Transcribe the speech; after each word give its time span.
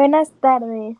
Buenas 0.00 0.30
tardes. 0.40 0.96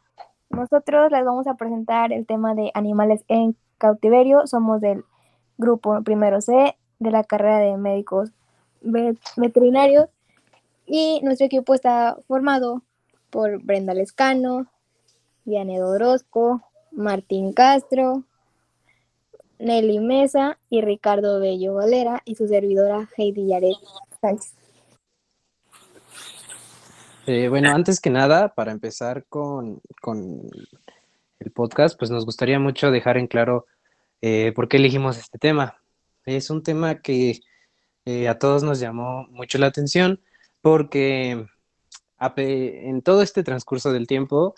Nosotros 0.51 1.11
les 1.11 1.25
vamos 1.25 1.47
a 1.47 1.55
presentar 1.55 2.13
el 2.13 2.27
tema 2.27 2.55
de 2.55 2.71
animales 2.75 3.25
en 3.29 3.57
cautiverio. 3.79 4.47
Somos 4.47 4.83
del 4.83 5.07
grupo 5.57 6.03
primero 6.03 6.43
C 6.43 6.77
de 6.99 7.11
la 7.11 7.25
carrera 7.25 7.61
de 7.61 7.79
médicos 7.79 8.29
veterinarios 8.83 10.11
y 10.85 11.19
nuestro 11.23 11.47
equipo 11.47 11.73
está 11.73 12.19
formado 12.29 12.83
por 13.31 13.63
Brenda 13.63 13.95
Lescano, 13.95 14.67
Vianey 15.47 15.81
Orozco, 15.81 16.61
Martín 16.93 17.55
Castro, 17.55 18.25
Nelly 19.59 19.99
Mesa 20.01 20.59
y 20.69 20.83
Ricardo 20.83 21.41
Bello 21.41 21.73
Valera 21.73 22.21
y 22.27 22.35
su 22.35 22.47
servidora 22.49 23.09
Heidi 23.17 23.47
Yaret 23.47 23.79
Sánchez. 24.21 24.60
Eh, 27.33 27.49
bueno, 27.49 27.71
antes 27.71 28.01
que 28.01 28.11
nada, 28.11 28.55
para 28.57 28.73
empezar 28.73 29.25
con, 29.29 29.81
el 31.39 31.51
podcast, 31.53 31.97
pues 31.97 32.11
nos 32.11 32.25
gustaría 32.25 32.59
mucho 32.59 32.91
dejar 32.91 33.19
en 33.19 33.29
claro 33.29 33.67
eh, 34.21 34.51
por 34.53 34.67
qué 34.67 34.79
elegimos 34.79 35.17
este 35.17 35.39
tema. 35.39 35.81
Es 36.27 36.51
un 36.51 36.65
tema 36.65 37.01
que 37.03 37.39
eh, 38.05 38.27
a 38.27 38.37
todos 38.41 38.65
nos 38.65 38.81
llamó 38.81 39.29
mucho 39.29 39.59
la 39.59 39.69
atención 39.69 40.21
porque 40.61 41.47
en 42.19 43.03
todo 43.03 43.23
este 43.23 43.45
transcurso 43.45 43.93
del 43.93 44.09
tiempo 44.09 44.57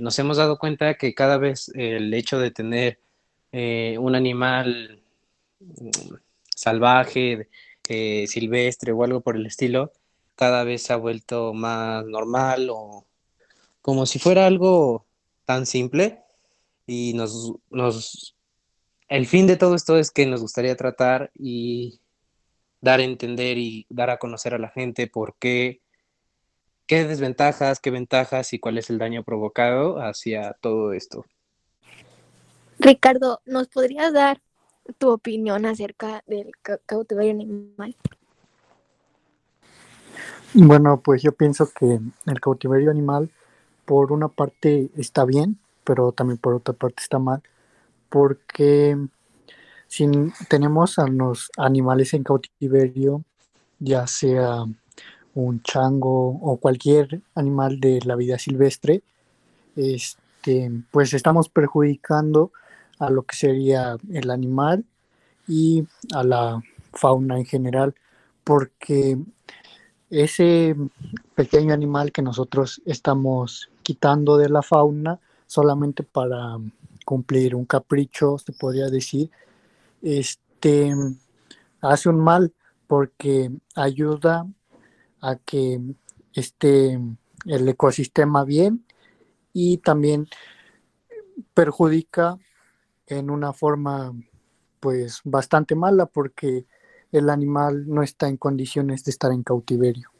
nos 0.00 0.18
hemos 0.18 0.38
dado 0.38 0.58
cuenta 0.58 0.94
que 0.94 1.14
cada 1.14 1.36
vez 1.36 1.70
el 1.74 2.14
hecho 2.14 2.38
de 2.38 2.50
tener 2.50 2.98
un 3.98 4.14
animal 4.14 5.02
mm, 5.60 6.14
salvaje, 6.48 7.50
silvestre 8.26 8.92
o 8.92 9.04
algo 9.04 9.20
por 9.20 9.36
el 9.36 9.44
estilo, 9.44 9.92
cada 10.36 10.64
vez 10.64 10.82
se 10.82 10.92
ha 10.92 10.96
vuelto 10.96 11.52
más 11.54 12.04
normal 12.06 12.68
o 12.70 13.06
como 13.80 14.06
si 14.06 14.18
fuera 14.18 14.46
algo 14.46 15.06
tan 15.44 15.66
simple 15.66 16.22
y 16.86 17.12
nos, 17.14 17.52
nos, 17.70 18.36
el 19.08 19.26
fin 19.26 19.46
de 19.46 19.56
todo 19.56 19.74
esto 19.74 19.98
es 19.98 20.10
que 20.10 20.26
nos 20.26 20.40
gustaría 20.40 20.76
tratar 20.76 21.30
y 21.34 22.00
dar 22.80 23.00
a 23.00 23.04
entender 23.04 23.58
y 23.58 23.86
dar 23.88 24.10
a 24.10 24.18
conocer 24.18 24.54
a 24.54 24.58
la 24.58 24.68
gente 24.68 25.06
por 25.06 25.36
qué, 25.38 25.80
qué 26.86 27.04
desventajas, 27.04 27.80
qué 27.80 27.90
ventajas 27.90 28.52
y 28.52 28.58
cuál 28.58 28.78
es 28.78 28.90
el 28.90 28.98
daño 28.98 29.22
provocado 29.24 29.98
hacia 29.98 30.54
todo 30.60 30.92
esto. 30.92 31.24
Ricardo, 32.78 33.40
¿nos 33.46 33.68
podrías 33.68 34.12
dar 34.12 34.42
tu 34.98 35.10
opinión 35.10 35.64
acerca 35.64 36.22
del 36.26 36.50
cautiverio 36.86 37.32
animal? 37.32 37.96
Bueno, 40.56 41.00
pues 41.00 41.20
yo 41.22 41.32
pienso 41.32 41.68
que 41.72 41.98
el 42.26 42.40
cautiverio 42.40 42.90
animal 42.92 43.28
por 43.84 44.12
una 44.12 44.28
parte 44.28 44.88
está 44.96 45.24
bien, 45.24 45.58
pero 45.82 46.12
también 46.12 46.38
por 46.38 46.54
otra 46.54 46.74
parte 46.74 47.02
está 47.02 47.18
mal, 47.18 47.42
porque 48.08 48.96
si 49.88 50.06
tenemos 50.48 50.98
a 51.00 51.08
los 51.08 51.50
animales 51.56 52.14
en 52.14 52.22
cautiverio, 52.22 53.24
ya 53.80 54.06
sea 54.06 54.64
un 55.34 55.62
chango 55.62 56.28
o 56.40 56.56
cualquier 56.58 57.22
animal 57.34 57.80
de 57.80 58.00
la 58.04 58.14
vida 58.16 58.38
silvestre, 58.38 59.02
este, 59.76 60.70
pues 60.92 61.14
estamos 61.14 61.48
perjudicando 61.48 62.52
a 63.00 63.10
lo 63.10 63.24
que 63.24 63.36
sería 63.36 63.96
el 64.12 64.30
animal 64.30 64.84
y 65.48 65.86
a 66.14 66.22
la 66.22 66.62
fauna 66.92 67.38
en 67.38 67.44
general, 67.44 67.94
porque 68.44 69.18
ese 70.10 70.76
pequeño 71.34 71.74
animal 71.74 72.12
que 72.12 72.22
nosotros 72.22 72.82
estamos 72.84 73.70
quitando 73.82 74.36
de 74.36 74.48
la 74.48 74.62
fauna 74.62 75.18
solamente 75.46 76.02
para 76.02 76.58
cumplir 77.04 77.54
un 77.54 77.64
capricho, 77.64 78.38
se 78.38 78.52
podría 78.52 78.88
decir, 78.88 79.30
este 80.02 80.94
hace 81.80 82.08
un 82.08 82.18
mal 82.18 82.52
porque 82.86 83.50
ayuda 83.74 84.46
a 85.20 85.36
que 85.36 85.80
esté 86.32 86.98
el 87.46 87.68
ecosistema 87.68 88.44
bien 88.44 88.84
y 89.52 89.78
también 89.78 90.26
perjudica 91.52 92.38
en 93.06 93.30
una 93.30 93.52
forma 93.52 94.12
pues 94.80 95.20
bastante 95.24 95.74
mala 95.74 96.06
porque 96.06 96.66
el 97.14 97.30
animal 97.30 97.88
no 97.88 98.02
está 98.02 98.28
en 98.28 98.36
condiciones 98.36 99.04
de 99.04 99.12
estar 99.12 99.30
en 99.30 99.44
cautiverio. 99.44 100.10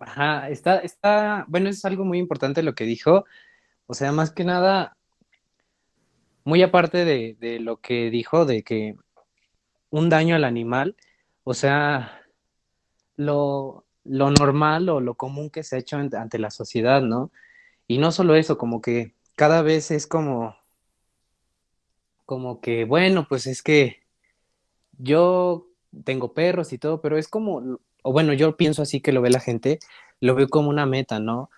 Ajá, 0.00 0.50
está, 0.50 0.78
está, 0.78 1.44
bueno, 1.48 1.68
es 1.68 1.84
algo 1.84 2.04
muy 2.04 2.18
importante 2.18 2.62
lo 2.62 2.74
que 2.74 2.84
dijo. 2.84 3.24
O 3.86 3.94
sea, 3.94 4.10
más 4.10 4.32
que 4.32 4.44
nada, 4.44 4.96
muy 6.44 6.62
aparte 6.62 7.04
de, 7.04 7.60
lo 7.60 7.80
que 7.80 8.10
dijo, 8.10 8.44
de 8.44 8.64
que 8.64 8.96
un 9.90 10.08
daño 10.08 10.34
al 10.34 10.44
animal, 10.44 10.96
o 11.44 11.54
sea, 11.54 12.20
lo, 13.16 13.84
lo 14.04 14.30
normal 14.32 14.88
o 14.88 15.00
lo 15.00 15.14
común 15.14 15.50
que 15.50 15.62
se 15.62 15.76
ha 15.76 15.78
hecho 15.78 15.96
ante 15.96 16.38
la 16.38 16.50
sociedad, 16.50 17.00
¿no? 17.00 17.30
Y 17.86 17.98
no 17.98 18.10
solo 18.10 18.34
eso, 18.34 18.58
como 18.58 18.80
que 18.80 19.14
cada 19.36 19.62
vez 19.62 19.92
es 19.92 20.08
como, 20.08 20.56
como 22.24 22.60
que, 22.60 22.84
bueno, 22.84 23.26
pues 23.28 23.46
es 23.46 23.62
que 23.62 24.05
yo 24.98 25.66
tengo 26.04 26.32
perros 26.34 26.72
y 26.72 26.78
todo, 26.78 27.00
pero 27.00 27.18
es 27.18 27.28
como, 27.28 27.78
o 28.02 28.12
bueno, 28.12 28.32
yo 28.32 28.56
pienso 28.56 28.82
así 28.82 29.00
que 29.00 29.12
lo 29.12 29.22
ve 29.22 29.30
la 29.30 29.40
gente, 29.40 29.78
lo 30.20 30.34
veo 30.34 30.48
como 30.48 30.70
una 30.70 30.86
meta, 30.86 31.20
¿no? 31.20 31.50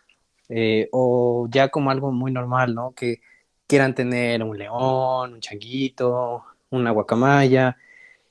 Eh, 0.48 0.88
o 0.92 1.48
ya 1.50 1.68
como 1.68 1.90
algo 1.90 2.12
muy 2.12 2.32
normal, 2.32 2.74
¿no? 2.74 2.92
Que 2.92 3.20
quieran 3.66 3.94
tener 3.94 4.42
un 4.42 4.56
león, 4.58 5.34
un 5.34 5.40
changuito, 5.40 6.44
una 6.70 6.90
guacamaya, 6.90 7.76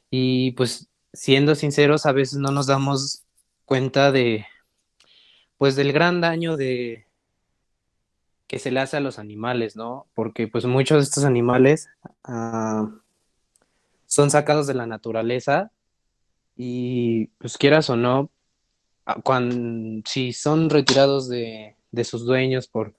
y 0.09 0.51
pues 0.51 0.89
siendo 1.13 1.55
sinceros, 1.55 2.05
a 2.05 2.11
veces 2.11 2.39
no 2.39 2.51
nos 2.51 2.67
damos 2.67 3.23
cuenta 3.65 4.11
de, 4.11 4.45
pues 5.57 5.75
del 5.75 5.93
gran 5.93 6.21
daño 6.21 6.57
de 6.57 7.05
que 8.47 8.59
se 8.59 8.71
le 8.71 8.79
hace 8.79 8.97
a 8.97 9.01
los 9.01 9.19
animales, 9.19 9.75
¿no? 9.75 10.07
Porque 10.13 10.47
pues 10.47 10.65
muchos 10.65 10.99
de 10.99 11.03
estos 11.03 11.25
animales, 11.25 11.89
ah, 12.23 12.89
son 14.07 14.31
sacados 14.31 14.65
de 14.65 14.73
la 14.73 14.87
naturaleza 14.87 15.71
y 16.55 17.27
pues 17.37 17.57
quieras 17.57 17.89
o 17.89 17.95
no, 17.95 18.31
cuando, 19.23 20.01
si 20.09 20.33
son 20.33 20.69
retirados 20.69 21.29
de, 21.29 21.75
sus 22.03 22.25
dueños 22.25 22.67
por 22.67 22.93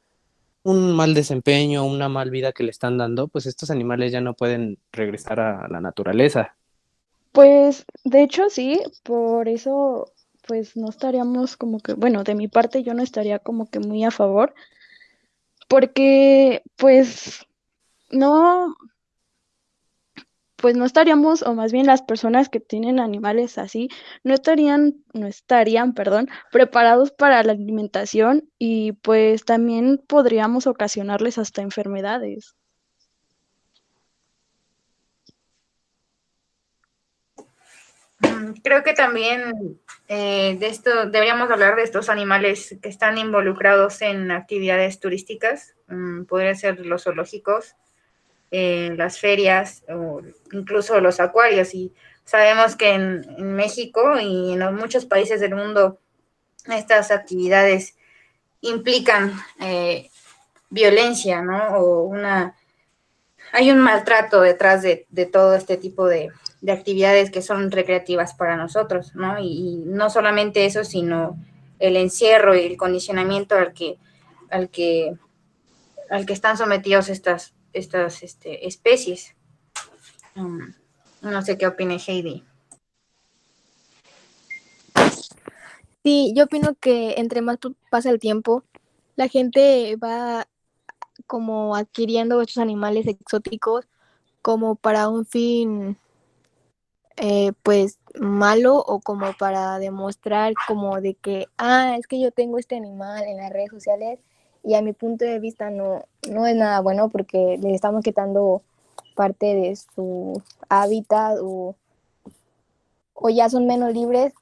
un 0.63 0.95
mal 0.95 1.15
desempeño, 1.15 1.85
una 1.85 2.09
mal 2.09 2.31
vida 2.31 2.53
que 2.53 2.63
le 2.63 2.71
están 2.71 2.99
dando, 2.99 3.29
pues 3.29 3.47
estos 3.47 3.71
animales 3.71 4.13
ya 4.13 4.21
no 4.21 4.35
pueden 4.35 4.79
regresar 4.93 5.41
a 5.41 5.69
la 5.69 5.81
naturaleza. 5.81 6.57
Pues 7.33 7.85
de 8.05 8.23
hecho 8.23 8.49
sí, 8.51 8.81
por 9.03 9.49
eso 9.49 10.13
pues 10.47 10.77
no 10.77 10.89
estaríamos 10.89 11.57
como 11.57 11.79
que, 11.81 11.93
bueno, 11.93 12.25
de 12.25 12.35
mi 12.35 12.49
parte 12.49 12.83
yo 12.83 12.95
no 12.95 13.03
estaría 13.03 13.39
como 13.39 13.69
que 13.71 13.81
muy 13.81 14.05
a 14.05 14.11
favor, 14.11 14.55
porque 15.69 16.63
pues 16.77 17.47
no, 18.11 18.75
pues 20.59 20.77
no 20.77 20.85
estaríamos, 20.85 21.43
o 21.43 21.55
más 21.55 21.73
bien 21.73 21.87
las 21.87 22.03
personas 22.03 22.49
que 22.49 22.59
tienen 22.59 22.99
animales 22.99 23.59
así, 23.59 23.89
no 24.25 24.35
estarían, 24.35 25.05
no 25.15 25.29
estarían, 25.29 25.95
perdón, 25.95 26.29
preparados 26.51 27.13
para 27.13 27.43
la 27.45 27.53
alimentación 27.53 28.51
y 28.59 28.93
pues 28.93 29.45
también 29.45 30.03
podríamos 30.09 30.66
ocasionarles 30.66 31.39
hasta 31.39 31.63
enfermedades. 31.63 32.57
Mm, 38.21 38.54
creo 38.65 38.83
que 38.83 38.95
también 38.95 39.78
eh, 40.09 40.57
de 40.59 40.66
esto 40.66 41.07
deberíamos 41.07 41.49
hablar 41.53 41.77
de 41.77 41.84
estos 41.84 42.09
animales 42.09 42.77
que 42.83 42.89
están 42.89 43.16
involucrados 43.16 44.03
en 44.03 44.33
actividades 44.33 44.99
turísticas, 44.99 45.77
mm, 45.87 46.25
podría 46.25 46.57
ser 46.57 46.84
los 46.84 47.04
zoológicos, 47.04 47.77
en 48.50 48.97
las 48.97 49.18
ferias 49.18 49.84
o 49.89 50.22
incluso 50.53 51.00
los 51.00 51.21
acuarios. 51.21 51.74
Y 51.74 51.92
sabemos 52.24 52.77
que 52.77 52.91
en, 52.95 53.54
México 53.54 54.18
y 54.21 54.53
en 54.53 54.74
muchos 54.74 55.06
países 55.06 55.41
del 55.41 55.54
mundo 55.54 55.98
estas 56.66 57.10
actividades 57.10 57.97
implican 58.60 59.33
eh, 59.60 60.10
violencia, 60.71 61.42
¿no? 61.42 61.78
O 61.78 62.03
una... 62.03 62.54
Hay 63.53 63.71
un 63.71 63.78
maltrato 63.78 64.42
detrás 64.42 64.83
de, 64.83 65.06
todo 65.33 65.54
este 65.54 65.78
tipo 65.78 66.06
de, 66.06 66.30
actividades 66.68 67.30
que 67.30 67.41
son 67.41 67.71
recreativas 67.71 68.34
para 68.34 68.56
nosotros, 68.56 69.15
¿no? 69.15 69.39
Y, 69.39 69.83
no 69.86 70.10
solamente 70.10 70.66
eso, 70.66 70.84
sino 70.84 71.39
el 71.78 71.97
encierro 71.97 72.54
y 72.54 72.66
el 72.66 72.77
condicionamiento 72.77 73.54
al 73.54 73.72
que, 73.72 73.97
al 74.51 74.68
que, 74.68 75.15
al 76.10 76.27
que 76.27 76.33
están 76.34 76.59
sometidos 76.59 77.09
estas, 77.09 77.54
estas 77.78 78.22
este, 78.22 78.66
especies. 78.66 79.34
Um, 80.36 80.75
no 81.22 81.42
sé 81.42 81.57
qué 81.57 81.66
opine 81.66 81.98
Heidi. 81.98 82.45
Sí, 86.04 86.33
yo 86.34 86.45
opino 86.45 86.75
que 86.80 87.15
entre 87.19 87.42
más 87.42 87.59
pasa 87.91 88.10
el 88.10 88.19
tiempo, 88.19 88.65
la 89.16 89.28
gente 89.28 89.97
va 89.97 90.47
como 91.27 91.75
adquiriendo 91.75 92.41
estos 92.41 92.59
animales 92.59 93.07
exóticos 93.07 93.86
como 94.42 94.77
para 94.77 95.09
un 95.09 95.27
fin 95.27 95.98
eh, 97.16 97.53
pues 97.65 97.98
malo 98.15 98.77
o 98.77 99.01
como 99.01 99.33
para 99.33 99.78
demostrar 99.80 100.54
como 100.69 101.01
de 101.01 101.15
que, 101.15 101.47
ah, 101.59 101.97
es 101.98 102.07
que 102.07 102.21
yo 102.21 102.30
tengo 102.30 102.59
este 102.59 102.77
animal 102.77 103.25
en 103.25 103.39
las 103.39 103.51
redes 103.51 103.71
sociales 103.71 104.21
y 104.65 104.75
a 104.75 104.83
mi 104.83 104.93
punto 104.93 105.25
de 105.25 105.39
vista 105.39 105.71
no, 105.71 106.05
no 106.31 106.47
es 106.47 106.57
nada 106.57 106.81
bueno 106.81 107.09
porque 107.09 107.59
le 107.60 107.75
estamos 107.75 108.03
quitando 108.03 108.63
parte 109.15 109.47
de 109.55 109.77
su 109.77 110.43
hábitat 110.69 111.39
o, 111.41 111.75
o 113.15 113.31
ya 113.31 113.49
son 113.49 113.66
menos 113.66 113.93
libres. 113.93 114.33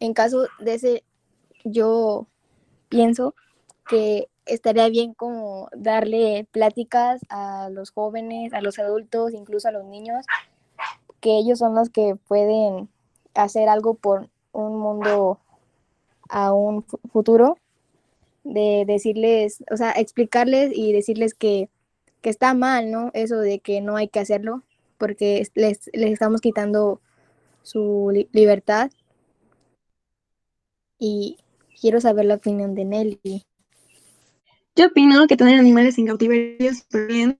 En 0.00 0.14
caso 0.14 0.46
de 0.60 0.74
ese, 0.74 1.04
yo 1.64 2.26
pienso 2.88 3.34
que 3.88 4.28
estaría 4.46 4.88
bien 4.88 5.12
como 5.14 5.68
darle 5.76 6.46
pláticas 6.52 7.20
a 7.28 7.68
los 7.70 7.90
jóvenes, 7.90 8.52
a 8.54 8.60
los 8.60 8.78
adultos, 8.78 9.32
incluso 9.34 9.68
a 9.68 9.72
los 9.72 9.84
niños, 9.84 10.24
que 11.20 11.36
ellos 11.36 11.58
son 11.58 11.74
los 11.74 11.90
que 11.90 12.16
pueden 12.28 12.88
hacer 13.34 13.68
algo 13.68 13.94
por 13.94 14.28
un 14.52 14.78
mundo 14.78 15.38
a 16.28 16.52
un 16.52 16.82
fu- 16.82 17.00
futuro, 17.12 17.58
de 18.48 18.84
decirles, 18.86 19.62
o 19.70 19.76
sea, 19.76 19.92
explicarles 19.92 20.72
y 20.74 20.92
decirles 20.92 21.34
que, 21.34 21.68
que 22.22 22.30
está 22.30 22.54
mal, 22.54 22.90
¿no? 22.90 23.10
Eso 23.14 23.38
de 23.38 23.60
que 23.60 23.80
no 23.80 23.96
hay 23.96 24.08
que 24.08 24.20
hacerlo, 24.20 24.62
porque 24.98 25.40
es- 25.40 25.52
les, 25.54 25.90
les 25.92 26.12
estamos 26.12 26.40
quitando 26.40 27.00
su 27.62 28.10
li- 28.12 28.28
libertad. 28.32 28.90
Y 30.98 31.36
quiero 31.80 32.00
saber 32.00 32.24
la 32.26 32.34
opinión 32.36 32.74
de 32.74 32.84
Nelly. 32.84 33.42
Yo 34.76 34.86
opino 34.86 35.26
que 35.26 35.36
tener 35.36 35.58
animales 35.58 35.98
en 35.98 36.06
cautiverio 36.06 36.70
es 36.70 36.86
bien, 37.08 37.36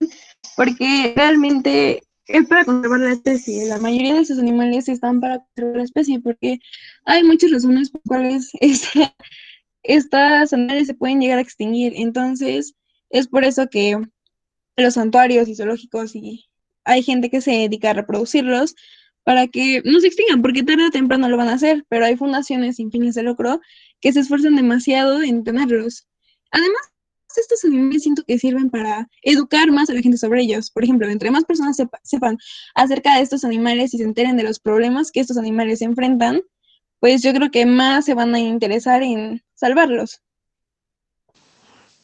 porque 0.57 1.13
realmente 1.17 2.03
es 2.27 2.47
para 2.47 2.65
conservar 2.65 3.01
la 3.01 3.13
especie. 3.13 3.67
La 3.67 3.79
mayoría 3.79 4.15
de 4.15 4.21
esos 4.21 4.39
animales 4.39 4.89
están 4.89 5.21
para 5.21 5.39
conservar 5.39 5.77
la 5.77 5.85
especie, 5.85 6.21
porque 6.21 6.59
hay 7.05 7.23
muchas 7.25 7.53
razones 7.53 7.91
por 7.91 8.01
las 8.01 8.09
cuales 8.09 8.51
esta- 8.61 9.15
estas 9.89 10.53
animales 10.53 10.87
se 10.87 10.95
pueden 10.95 11.21
llegar 11.21 11.39
a 11.39 11.43
extinguir. 11.43 11.95
Entonces, 11.97 12.75
es 13.11 13.27
por 13.27 13.43
eso 13.45 13.69
que 13.69 13.99
los 14.77 14.95
santuarios 14.95 15.49
y 15.49 15.57
zoológicos 15.57 16.15
y 16.15 16.47
hay 16.85 17.03
gente 17.03 17.31
que 17.31 17.41
se 17.41 17.51
dedica 17.51 17.91
a 17.91 17.95
reproducirlos 17.95 18.75
para 19.25 19.49
que 19.49 19.83
no 19.85 19.99
se 20.01 20.07
extingan, 20.07 20.41
porque 20.41 20.63
tarde 20.63 20.87
o 20.87 20.91
temprano 20.91 21.29
lo 21.29 21.37
van 21.37 21.49
a 21.49 21.55
hacer, 21.55 21.85
pero 21.89 22.05
hay 22.05 22.17
fundaciones 22.17 22.77
sin 22.77 22.91
fines 22.91 23.15
de 23.15 23.23
lucro 23.23 23.61
que 24.01 24.13
se 24.13 24.21
esfuerzan 24.21 24.57
demasiado 24.57 25.23
en 25.23 25.43
tenerlos. 25.43 26.07
Además, 26.51 26.81
estos 27.37 27.65
animales 27.65 28.03
siento 28.03 28.25
que 28.25 28.39
sirven 28.39 28.71
para 28.71 29.09
educar 29.23 29.71
más 29.71 29.91
a 29.91 29.95
la 29.95 30.01
gente 30.01 30.19
sobre 30.19 30.43
ellos. 30.43 30.71
Por 30.71 30.85
ejemplo, 30.85 31.09
entre 31.09 31.31
más 31.31 31.45
personas 31.45 31.77
sepa- 31.77 32.01
sepan 32.03 32.39
acerca 32.75 33.17
de 33.17 33.23
estos 33.23 33.45
animales 33.45 33.95
y 33.95 33.99
se 33.99 34.05
enteren 34.05 34.37
de 34.37 34.45
los 34.45 34.59
problemas 34.59 35.11
que 35.13 35.21
estos 35.21 35.37
animales 35.37 35.83
enfrentan, 35.83 36.41
pues 37.01 37.23
yo 37.23 37.33
creo 37.33 37.51
que 37.51 37.67
más 37.67 38.05
se 38.05 38.15
van 38.15 38.35
a 38.35 38.41
interesar 38.41 39.03
en 39.03 39.43
salvarlos. 39.55 40.23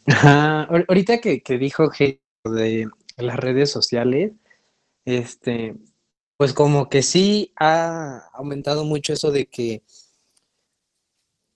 Ajá, 0.06 0.64
ahor- 0.69 0.85
Ahorita 0.88 1.19
que, 1.20 1.43
que 1.43 1.58
dijo 1.58 1.85
G 1.91 2.20
de 2.44 2.88
las 3.17 3.37
redes 3.37 3.70
sociales, 3.70 4.32
este, 5.05 5.76
pues 6.37 6.52
como 6.55 6.88
que 6.88 7.02
sí 7.02 7.52
ha 7.58 8.29
aumentado 8.35 8.85
mucho 8.85 9.12
eso 9.12 9.31
de 9.31 9.46
que, 9.46 9.82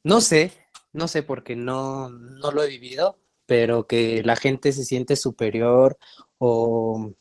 no 0.05 0.20
sé, 0.20 0.52
no 0.93 1.08
sé 1.08 1.23
porque 1.23 1.56
no, 1.56 2.08
no 2.11 2.50
lo 2.52 2.62
he 2.62 2.69
vivido, 2.69 3.19
pero 3.46 3.87
que 3.87 4.23
la 4.23 4.37
gente 4.37 4.73
se 4.73 4.85
siente 4.85 5.17
superior 5.17 5.99
o 6.38 7.12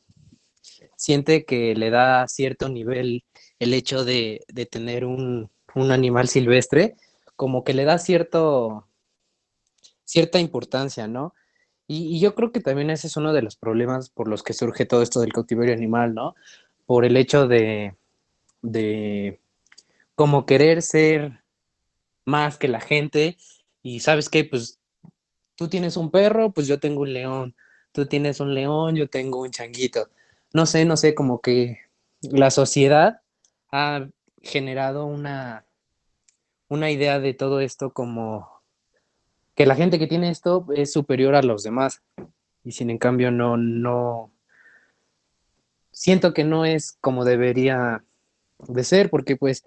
siente 0.96 1.46
que 1.46 1.76
le 1.76 1.90
da 1.90 2.28
cierto 2.28 2.70
nivel 2.70 3.24
el 3.60 3.74
hecho 3.74 4.04
de, 4.06 4.42
de 4.48 4.66
tener 4.66 5.06
un, 5.06 5.50
un 5.82 5.92
animal 5.92 6.28
silvestre, 6.28 6.96
como 7.36 7.64
que 7.64 7.74
le 7.74 7.86
da 7.86 7.98
cierto, 7.98 8.88
cierta 10.06 10.40
importancia, 10.40 11.08
¿no? 11.08 11.34
Y, 11.88 12.20
yo 12.20 12.36
creo 12.36 12.52
que 12.52 12.60
también 12.60 12.90
ese 12.90 13.08
es 13.08 13.18
uno 13.18 13.34
de 13.34 13.42
los 13.42 13.56
problemas 13.56 14.10
por 14.10 14.28
los 14.28 14.44
que 14.44 14.54
surge 14.54 14.86
todo 14.86 15.02
esto 15.02 15.22
del 15.22 15.34
cautiverio 15.34 15.74
animal, 15.74 16.14
¿no? 16.14 16.36
Por 16.86 17.06
el 17.06 17.16
hecho 17.16 17.48
de, 17.48 17.96
de 18.62 19.40
como 20.16 20.46
querer 20.46 20.82
ser 20.82 21.44
más 22.26 22.58
que 22.58 22.68
la 22.68 22.82
gente 22.82 23.38
y 23.82 24.02
sabes 24.02 24.30
qué, 24.30 24.44
pues 24.44 24.80
tú 25.56 25.70
tienes 25.70 25.96
un 25.98 26.12
perro, 26.12 26.52
pues 26.52 26.68
yo 26.68 26.80
tengo 26.80 27.02
un 27.02 27.14
león, 27.14 27.56
tú 27.94 28.06
tienes 28.06 28.40
un 28.40 28.54
león, 28.54 28.96
yo 28.96 29.08
tengo 29.10 29.42
un 29.42 29.52
changuito. 29.52 30.10
No 30.54 30.66
sé, 30.66 30.86
no 30.86 30.98
sé, 30.98 31.16
como 31.16 31.42
que 31.42 31.80
la 32.22 32.52
sociedad 32.52 33.22
ha 33.72 34.08
generado 34.42 35.06
una, 35.06 35.67
una 36.70 36.92
idea 36.92 37.20
de 37.20 37.34
todo 37.34 37.60
esto 37.60 37.92
como 37.92 38.62
que 39.56 39.66
la 39.66 39.76
gente 39.76 40.00
que 40.00 40.08
tiene 40.08 40.30
esto 40.30 40.66
es 40.76 40.92
superior 40.92 41.36
a 41.36 41.42
los 41.42 41.64
demás. 41.64 42.02
Y 42.64 42.74
sin 42.74 42.90
en 42.90 42.98
cambio 42.98 43.32
no, 43.32 43.58
no, 43.58 44.32
siento 45.92 46.34
que 46.34 46.44
no 46.44 46.64
es 46.64 46.98
como 47.02 47.26
debería 47.26 48.04
de 48.68 48.84
ser, 48.84 49.10
porque 49.10 49.36
pues 49.36 49.64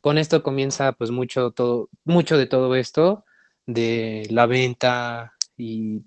con 0.00 0.16
esto 0.16 0.42
comienza 0.42 0.92
pues 0.92 1.10
mucho 1.10 1.50
todo, 1.50 1.90
mucho 2.04 2.38
de 2.38 2.46
todo 2.46 2.74
esto, 2.76 3.24
de 3.66 4.26
la 4.30 4.46
venta 4.46 5.34
y 5.56 6.02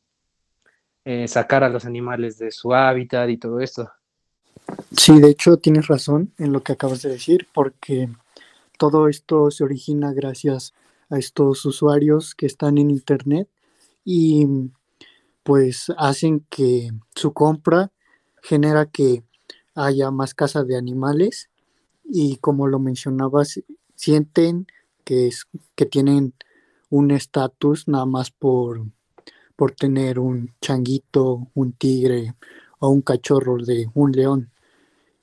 eh, 1.06 1.28
sacar 1.28 1.64
a 1.64 1.70
los 1.70 1.86
animales 1.86 2.38
de 2.38 2.52
su 2.52 2.74
hábitat 2.74 3.30
y 3.30 3.38
todo 3.38 3.60
esto. 3.60 3.92
Sí, 4.96 5.20
de 5.20 5.30
hecho 5.30 5.58
tienes 5.58 5.88
razón 5.88 6.34
en 6.40 6.52
lo 6.52 6.64
que 6.64 6.74
acabas 6.74 7.04
de 7.04 7.10
decir, 7.10 7.48
porque 7.54 8.10
todo 8.78 9.08
esto 9.08 9.52
se 9.52 9.64
origina 9.64 10.14
gracias 10.14 10.74
a 11.10 11.18
estos 11.18 11.66
usuarios 11.66 12.36
que 12.36 12.46
están 12.46 12.78
en 12.78 12.92
internet 12.92 13.50
y 14.06 14.48
pues 15.44 15.92
hacen 15.98 16.46
que 16.50 16.92
su 17.16 17.34
compra 17.34 17.92
genera 18.42 18.86
que 18.86 19.24
haya 19.76 20.12
más 20.12 20.34
caza 20.34 20.64
de 20.64 20.78
animales 20.78 21.50
y 22.04 22.38
como 22.38 22.68
lo 22.68 22.80
mencionabas, 22.80 23.62
sienten 23.96 24.68
que, 25.04 25.28
es, 25.28 25.48
que 25.76 25.86
tienen 25.86 26.34
un 26.90 27.12
estatus 27.12 27.88
nada 27.88 28.06
más 28.06 28.32
por, 28.32 28.86
por 29.56 29.72
tener 29.72 30.20
un 30.20 30.54
changuito, 30.62 31.48
un 31.54 31.74
tigre 31.74 32.36
o 32.80 32.90
un 32.90 33.02
cachorro 33.02 33.58
de 33.58 33.90
un 33.94 34.12
león. 34.12 34.52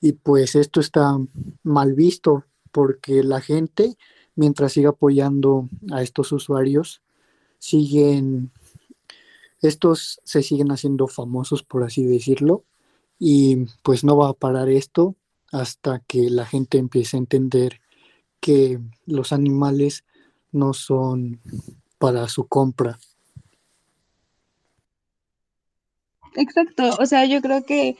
Y 0.01 0.13
pues 0.13 0.55
esto 0.55 0.79
está 0.79 1.17
mal 1.63 1.93
visto 1.93 2.45
porque 2.75 3.23
la 3.23 3.39
gente, 3.39 3.97
mientras 4.35 4.73
siga 4.73 4.89
apoyando 4.89 5.69
a 5.93 6.01
estos 6.01 6.33
usuarios, 6.33 7.01
siguen, 7.57 8.51
estos 9.61 10.19
se 10.25 10.43
siguen 10.43 10.73
haciendo 10.73 11.07
famosos, 11.07 11.63
por 11.63 11.85
así 11.85 12.03
decirlo, 12.03 12.65
y 13.17 13.67
pues 13.81 14.03
no 14.03 14.17
va 14.17 14.27
a 14.27 14.33
parar 14.33 14.67
esto 14.67 15.15
hasta 15.53 15.99
que 15.99 16.29
la 16.29 16.45
gente 16.45 16.77
empiece 16.77 17.15
a 17.15 17.19
entender 17.19 17.79
que 18.41 18.81
los 19.05 19.31
animales 19.31 20.03
no 20.51 20.73
son 20.73 21.39
para 21.97 22.27
su 22.27 22.45
compra. 22.45 22.99
Exacto, 26.35 26.89
o 26.99 27.05
sea, 27.05 27.25
yo 27.25 27.41
creo 27.41 27.63
que 27.63 27.95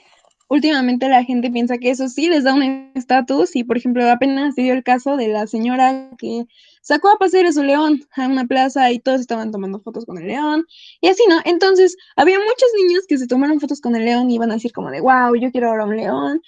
últimamente 0.48 1.10
la 1.10 1.24
gente 1.24 1.50
piensa 1.50 1.78
que 1.78 1.90
eso 1.90 2.08
sí 2.08 2.30
les 2.30 2.44
da 2.44 2.54
un 2.54 2.92
estatus 2.96 3.56
y, 3.56 3.64
por 3.64 3.78
ejemplo, 3.78 4.10
apenas 4.10 4.56
se 4.56 4.62
dio 4.62 4.74
el 4.74 4.84
caso 4.84 5.18
de 5.18 5.28
la 5.28 5.48
señora 5.48 6.10
que 6.18 6.46
sacó 6.82 7.10
a 7.10 7.18
pasear 7.18 7.46
a 7.46 7.52
su 7.52 7.64
león 7.64 8.02
a 8.16 8.28
una 8.28 8.46
plaza 8.46 8.92
y 8.92 9.00
todos 9.00 9.22
estaban 9.22 9.52
tomando 9.52 9.80
fotos 9.80 10.06
con 10.06 10.18
el 10.18 10.28
león 10.28 10.66
y 11.02 11.08
así, 11.08 11.24
¿no? 11.28 11.40
Entonces, 11.46 11.98
había 12.16 12.38
muchos 12.38 12.70
niños 12.78 13.06
que 13.08 13.18
se 13.18 13.28
tomaron 13.28 13.60
fotos 13.60 13.82
con 13.82 13.96
el 13.96 14.06
león 14.06 14.30
y 14.30 14.36
iban 14.36 14.52
a 14.52 14.56
decir 14.56 14.72
como 14.72 14.92
de, 14.92 15.02
wow, 15.02 15.36
yo 15.36 15.52
quiero 15.52 15.70
ahora 15.70 15.86
un 15.86 15.98
león 15.98 16.42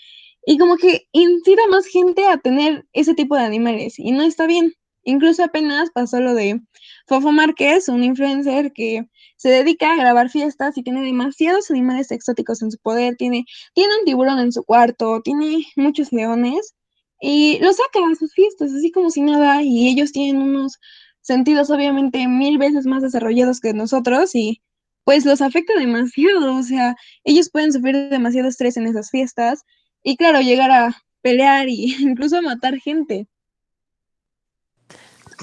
y 0.45 0.57
como 0.57 0.77
que 0.77 1.07
incita 1.11 1.67
más 1.69 1.85
gente 1.87 2.25
a 2.25 2.37
tener 2.37 2.85
ese 2.93 3.13
tipo 3.13 3.35
de 3.35 3.43
animales 3.43 3.99
y 3.99 4.11
no 4.11 4.23
está 4.23 4.47
bien. 4.47 4.73
Incluso 5.03 5.43
apenas 5.43 5.89
pasó 5.91 6.19
lo 6.19 6.33
de 6.33 6.61
Fofo 7.07 7.31
Márquez, 7.31 7.87
un 7.89 8.03
influencer 8.03 8.73
que 8.73 9.07
se 9.37 9.49
dedica 9.49 9.93
a 9.93 9.95
grabar 9.95 10.29
fiestas 10.29 10.77
y 10.77 10.83
tiene 10.83 11.01
demasiados 11.01 11.71
animales 11.71 12.11
exóticos 12.11 12.61
en 12.61 12.71
su 12.71 12.77
poder, 12.79 13.15
tiene, 13.15 13.45
tiene 13.73 13.93
un 13.99 14.05
tiburón 14.05 14.39
en 14.39 14.51
su 14.51 14.63
cuarto, 14.63 15.21
tiene 15.21 15.65
muchos 15.75 16.11
leones 16.11 16.75
y 17.21 17.59
los 17.59 17.77
saca 17.77 17.99
a 18.05 18.15
sus 18.15 18.33
fiestas 18.33 18.73
así 18.73 18.91
como 18.91 19.09
si 19.09 19.21
nada 19.21 19.63
y 19.63 19.87
ellos 19.87 20.11
tienen 20.11 20.41
unos 20.41 20.79
sentidos 21.21 21.69
obviamente 21.69 22.27
mil 22.27 22.57
veces 22.57 22.85
más 22.85 23.01
desarrollados 23.03 23.59
que 23.59 23.73
nosotros 23.73 24.35
y 24.35 24.61
pues 25.05 25.25
los 25.25 25.41
afecta 25.41 25.73
demasiado, 25.79 26.55
o 26.55 26.63
sea, 26.63 26.95
ellos 27.23 27.49
pueden 27.49 27.71
sufrir 27.71 28.09
demasiado 28.09 28.49
estrés 28.49 28.75
en 28.75 28.87
esas 28.87 29.09
fiestas 29.09 29.63
y 30.03 30.17
claro, 30.17 30.41
llegar 30.41 30.71
a 30.71 30.97
pelear 31.21 31.69
y 31.69 31.95
incluso 31.99 32.37
a 32.37 32.41
matar 32.41 32.77
gente. 32.79 33.27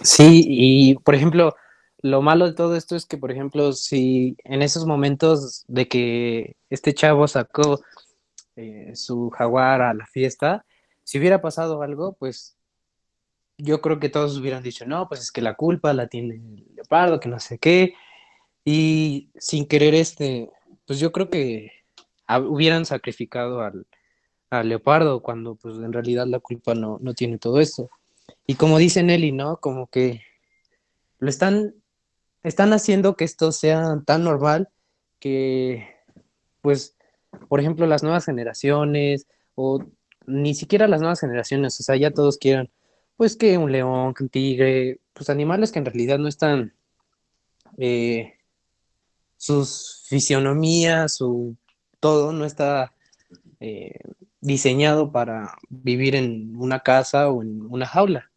Sí, 0.02 0.44
y 0.46 0.94
por 0.96 1.14
ejemplo, 1.14 1.54
lo 2.02 2.20
malo 2.20 2.46
de 2.46 2.54
todo 2.54 2.76
esto 2.76 2.96
es 2.96 3.06
que, 3.06 3.16
por 3.16 3.30
ejemplo, 3.30 3.72
si 3.72 4.36
en 4.44 4.62
esos 4.62 4.86
momentos 4.86 5.64
de 5.68 5.88
que 5.88 6.56
este 6.68 6.92
chavo 6.92 7.26
sacó 7.28 7.80
eh, 8.56 8.92
su 8.94 9.30
jaguar 9.30 9.82
a 9.82 9.94
la 9.94 10.06
fiesta, 10.06 10.66
si 11.02 11.18
hubiera 11.18 11.40
pasado 11.40 11.82
algo, 11.82 12.14
pues 12.14 12.56
yo 13.56 13.80
creo 13.80 14.00
que 14.00 14.08
todos 14.08 14.36
hubieran 14.38 14.62
dicho, 14.62 14.84
no, 14.86 15.08
pues 15.08 15.20
es 15.20 15.32
que 15.32 15.40
la 15.40 15.54
culpa 15.54 15.92
la 15.92 16.08
tiene 16.08 16.34
el 16.34 16.66
leopardo, 16.74 17.20
que 17.20 17.28
no 17.28 17.40
sé 17.40 17.58
qué, 17.58 17.94
y 18.64 19.30
sin 19.36 19.66
querer 19.66 19.94
este, 19.94 20.50
pues 20.86 20.98
yo 20.98 21.12
creo 21.12 21.30
que 21.30 21.70
hubieran 22.48 22.84
sacrificado 22.84 23.60
al, 23.60 23.86
al 24.50 24.68
leopardo 24.68 25.22
cuando 25.22 25.56
pues 25.56 25.76
en 25.76 25.92
realidad 25.92 26.26
la 26.26 26.40
culpa 26.40 26.74
no, 26.74 26.98
no 27.00 27.14
tiene 27.14 27.38
todo 27.38 27.60
esto. 27.60 27.90
Y 28.46 28.56
como 28.56 28.78
dice 28.78 29.02
Nelly, 29.02 29.32
¿no? 29.32 29.58
Como 29.58 29.86
que 29.88 30.22
lo 31.18 31.28
están, 31.28 31.74
están 32.42 32.72
haciendo 32.72 33.16
que 33.16 33.24
esto 33.24 33.52
sea 33.52 34.02
tan 34.04 34.24
normal 34.24 34.68
que, 35.18 35.88
pues, 36.60 36.96
por 37.48 37.60
ejemplo, 37.60 37.86
las 37.86 38.02
nuevas 38.02 38.26
generaciones 38.26 39.26
o 39.54 39.84
ni 40.26 40.54
siquiera 40.54 40.88
las 40.88 41.00
nuevas 41.00 41.20
generaciones, 41.20 41.78
o 41.80 41.82
sea, 41.82 41.96
ya 41.96 42.10
todos 42.10 42.38
quieran, 42.38 42.70
pues, 43.16 43.36
que 43.36 43.58
un 43.58 43.72
león, 43.72 44.14
un 44.18 44.28
tigre, 44.28 45.00
pues 45.12 45.30
animales 45.30 45.72
que 45.72 45.78
en 45.78 45.86
realidad 45.86 46.18
no 46.18 46.28
están, 46.28 46.74
eh, 47.78 48.34
sus 49.36 50.04
fisionomías, 50.08 51.16
su 51.16 51.56
todo 52.00 52.32
no 52.32 52.44
está 52.44 52.92
eh, 53.60 53.98
diseñado 54.40 55.10
para 55.12 55.56
vivir 55.68 56.14
en 56.14 56.54
una 56.56 56.80
casa 56.80 57.30
o 57.30 57.42
en 57.42 57.62
una 57.62 57.86
jaula. 57.86 58.30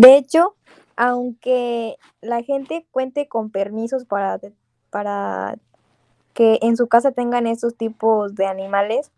De 0.00 0.16
hecho, 0.16 0.54
aunque 0.96 1.98
la 2.22 2.42
gente 2.42 2.86
cuente 2.90 3.28
con 3.28 3.50
permisos 3.50 4.06
para, 4.06 4.40
para 4.88 5.58
que 6.32 6.58
en 6.62 6.78
su 6.78 6.88
casa 6.88 7.12
tengan 7.12 7.46
estos 7.46 7.76
tipos 7.76 8.34
de 8.34 8.46
animales, 8.46 9.12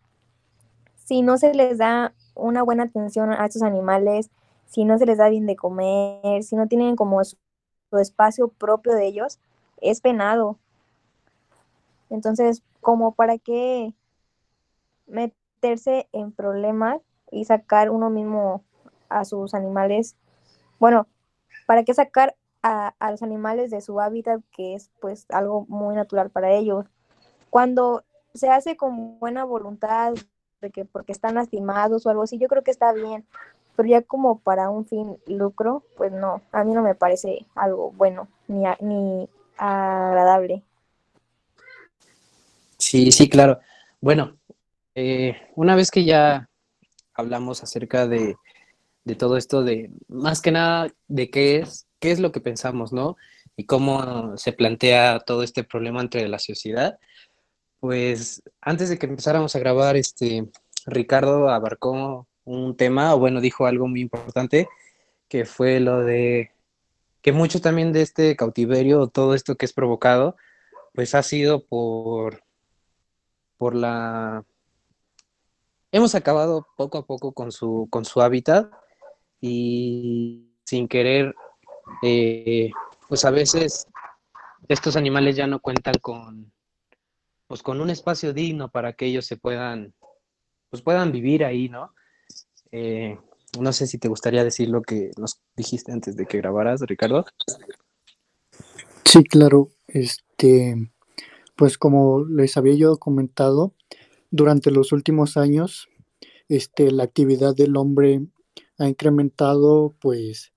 si 0.96 1.22
no 1.22 1.38
se 1.38 1.54
les 1.54 1.78
da 1.78 2.14
una 2.34 2.64
buena 2.64 2.82
atención 2.82 3.30
a 3.30 3.46
estos 3.46 3.62
animales, 3.62 4.28
si 4.66 4.84
no 4.84 4.98
se 4.98 5.06
les 5.06 5.18
da 5.18 5.28
bien 5.28 5.46
de 5.46 5.54
comer, 5.54 6.42
si 6.42 6.56
no 6.56 6.66
tienen 6.66 6.96
como 6.96 7.22
su 7.22 7.36
espacio 7.92 8.48
propio 8.48 8.92
de 8.92 9.06
ellos, 9.06 9.38
es 9.80 10.00
penado. 10.00 10.58
Entonces, 12.10 12.60
como 12.80 13.14
para 13.14 13.38
qué 13.38 13.94
meterse 15.06 16.08
en 16.10 16.32
problemas 16.32 17.00
y 17.30 17.44
sacar 17.44 17.88
uno 17.88 18.10
mismo 18.10 18.64
a 19.08 19.24
sus 19.24 19.54
animales, 19.54 20.16
bueno, 20.82 21.06
para 21.64 21.84
qué 21.84 21.94
sacar 21.94 22.34
a, 22.60 22.92
los 23.08 23.22
animales 23.22 23.70
de 23.70 23.80
su 23.80 24.00
hábitat, 24.00 24.40
que 24.50 24.74
es 24.74 24.90
pues 25.00 25.26
algo 25.28 25.64
muy 25.68 25.94
natural 25.94 26.28
para 26.30 26.50
ellos. 26.50 26.86
Cuando 27.50 28.02
se 28.34 28.48
hace 28.48 28.76
con 28.76 29.20
buena 29.20 29.44
voluntad, 29.44 30.14
de 30.60 30.70
que 30.72 30.84
porque 30.84 31.12
están 31.12 31.36
lastimados 31.36 32.04
o 32.04 32.10
algo 32.10 32.24
así, 32.24 32.36
yo 32.36 32.48
creo 32.48 32.64
que 32.64 32.72
está 32.72 32.92
bien, 32.92 33.24
pero 33.76 33.88
ya 33.88 34.02
como 34.02 34.40
para 34.40 34.70
un 34.70 34.84
fin 34.84 35.18
lucro, 35.28 35.84
pues 35.96 36.10
no, 36.10 36.42
a 36.50 36.64
mí 36.64 36.74
no 36.74 36.82
me 36.82 36.96
parece 36.96 37.46
algo 37.54 37.92
bueno 37.92 38.26
ni, 38.48 38.64
ni 38.80 39.28
agradable. 39.58 40.64
Sí, 42.76 43.12
sí, 43.12 43.28
claro. 43.28 43.60
Bueno, 44.00 44.36
eh, 44.96 45.36
una 45.54 45.76
vez 45.76 45.92
que 45.92 46.04
ya 46.04 46.48
hablamos 47.14 47.62
acerca 47.62 48.08
de, 48.08 48.34
todo 49.16 49.36
esto, 49.36 49.62
de 49.62 49.90
más 50.08 50.40
que 50.40 50.52
nada 50.52 50.92
de 51.08 51.30
qué 51.30 51.58
es, 51.60 51.86
qué 52.00 52.10
es 52.10 52.20
lo 52.20 52.32
que 52.32 52.40
pensamos, 52.40 52.92
¿no? 52.92 53.16
Y 53.56 53.66
cómo 53.66 54.36
se 54.36 54.52
plantea 54.52 55.20
todo 55.20 55.42
este 55.42 55.64
problema 55.64 56.00
entre 56.00 56.28
la 56.28 56.38
sociedad, 56.38 56.98
pues 57.80 58.42
antes 58.60 58.88
de 58.88 58.98
que 58.98 59.06
empezáramos 59.06 59.56
a 59.56 59.58
grabar, 59.58 59.96
este, 59.96 60.48
Ricardo 60.86 61.48
abarcó 61.50 62.28
un 62.44 62.76
tema, 62.76 63.14
o 63.14 63.18
bueno, 63.18 63.40
dijo 63.40 63.66
algo 63.66 63.88
muy 63.88 64.00
importante, 64.00 64.68
que 65.28 65.44
fue 65.44 65.80
lo 65.80 66.00
de 66.00 66.52
que 67.22 67.32
mucho 67.32 67.60
también 67.60 67.92
de 67.92 68.02
este 68.02 68.36
cautiverio, 68.36 69.06
todo 69.08 69.34
esto 69.34 69.56
que 69.56 69.66
es 69.66 69.72
provocado, 69.72 70.36
pues 70.94 71.14
ha 71.14 71.22
sido 71.22 71.64
por 71.64 72.42
por 73.62 73.76
la... 73.76 74.44
Hemos 75.92 76.16
acabado 76.16 76.66
poco 76.76 76.98
a 76.98 77.06
poco 77.06 77.30
con 77.30 77.52
su, 77.52 77.86
con 77.92 78.04
su 78.04 78.20
hábitat 78.20 78.72
y 79.42 80.48
sin 80.64 80.88
querer, 80.88 81.34
eh, 82.02 82.70
pues 83.08 83.26
a 83.26 83.30
veces 83.30 83.86
estos 84.68 84.96
animales 84.96 85.36
ya 85.36 85.46
no 85.46 85.60
cuentan 85.60 85.96
con, 86.00 86.50
pues 87.48 87.62
con 87.62 87.80
un 87.80 87.90
espacio 87.90 88.32
digno 88.32 88.70
para 88.70 88.94
que 88.94 89.06
ellos 89.06 89.26
se 89.26 89.36
puedan, 89.36 89.92
pues 90.70 90.80
puedan 90.82 91.12
vivir 91.12 91.44
ahí, 91.44 91.68
¿no? 91.68 91.92
Eh, 92.70 93.18
no 93.60 93.72
sé 93.72 93.86
si 93.86 93.98
te 93.98 94.08
gustaría 94.08 94.44
decir 94.44 94.70
lo 94.70 94.80
que 94.80 95.10
nos 95.18 95.42
dijiste 95.56 95.92
antes 95.92 96.16
de 96.16 96.24
que 96.24 96.38
grabaras, 96.38 96.80
Ricardo. 96.80 97.26
Sí, 99.04 99.24
claro. 99.24 99.68
Este, 99.88 100.90
pues 101.56 101.76
como 101.76 102.24
les 102.24 102.56
había 102.56 102.74
yo 102.74 102.96
comentado, 102.96 103.74
durante 104.30 104.70
los 104.70 104.92
últimos 104.92 105.36
años, 105.36 105.88
este, 106.48 106.90
la 106.90 107.02
actividad 107.02 107.54
del 107.54 107.76
hombre 107.76 108.22
ha 108.78 108.88
incrementado 108.88 109.94
pues 110.00 110.52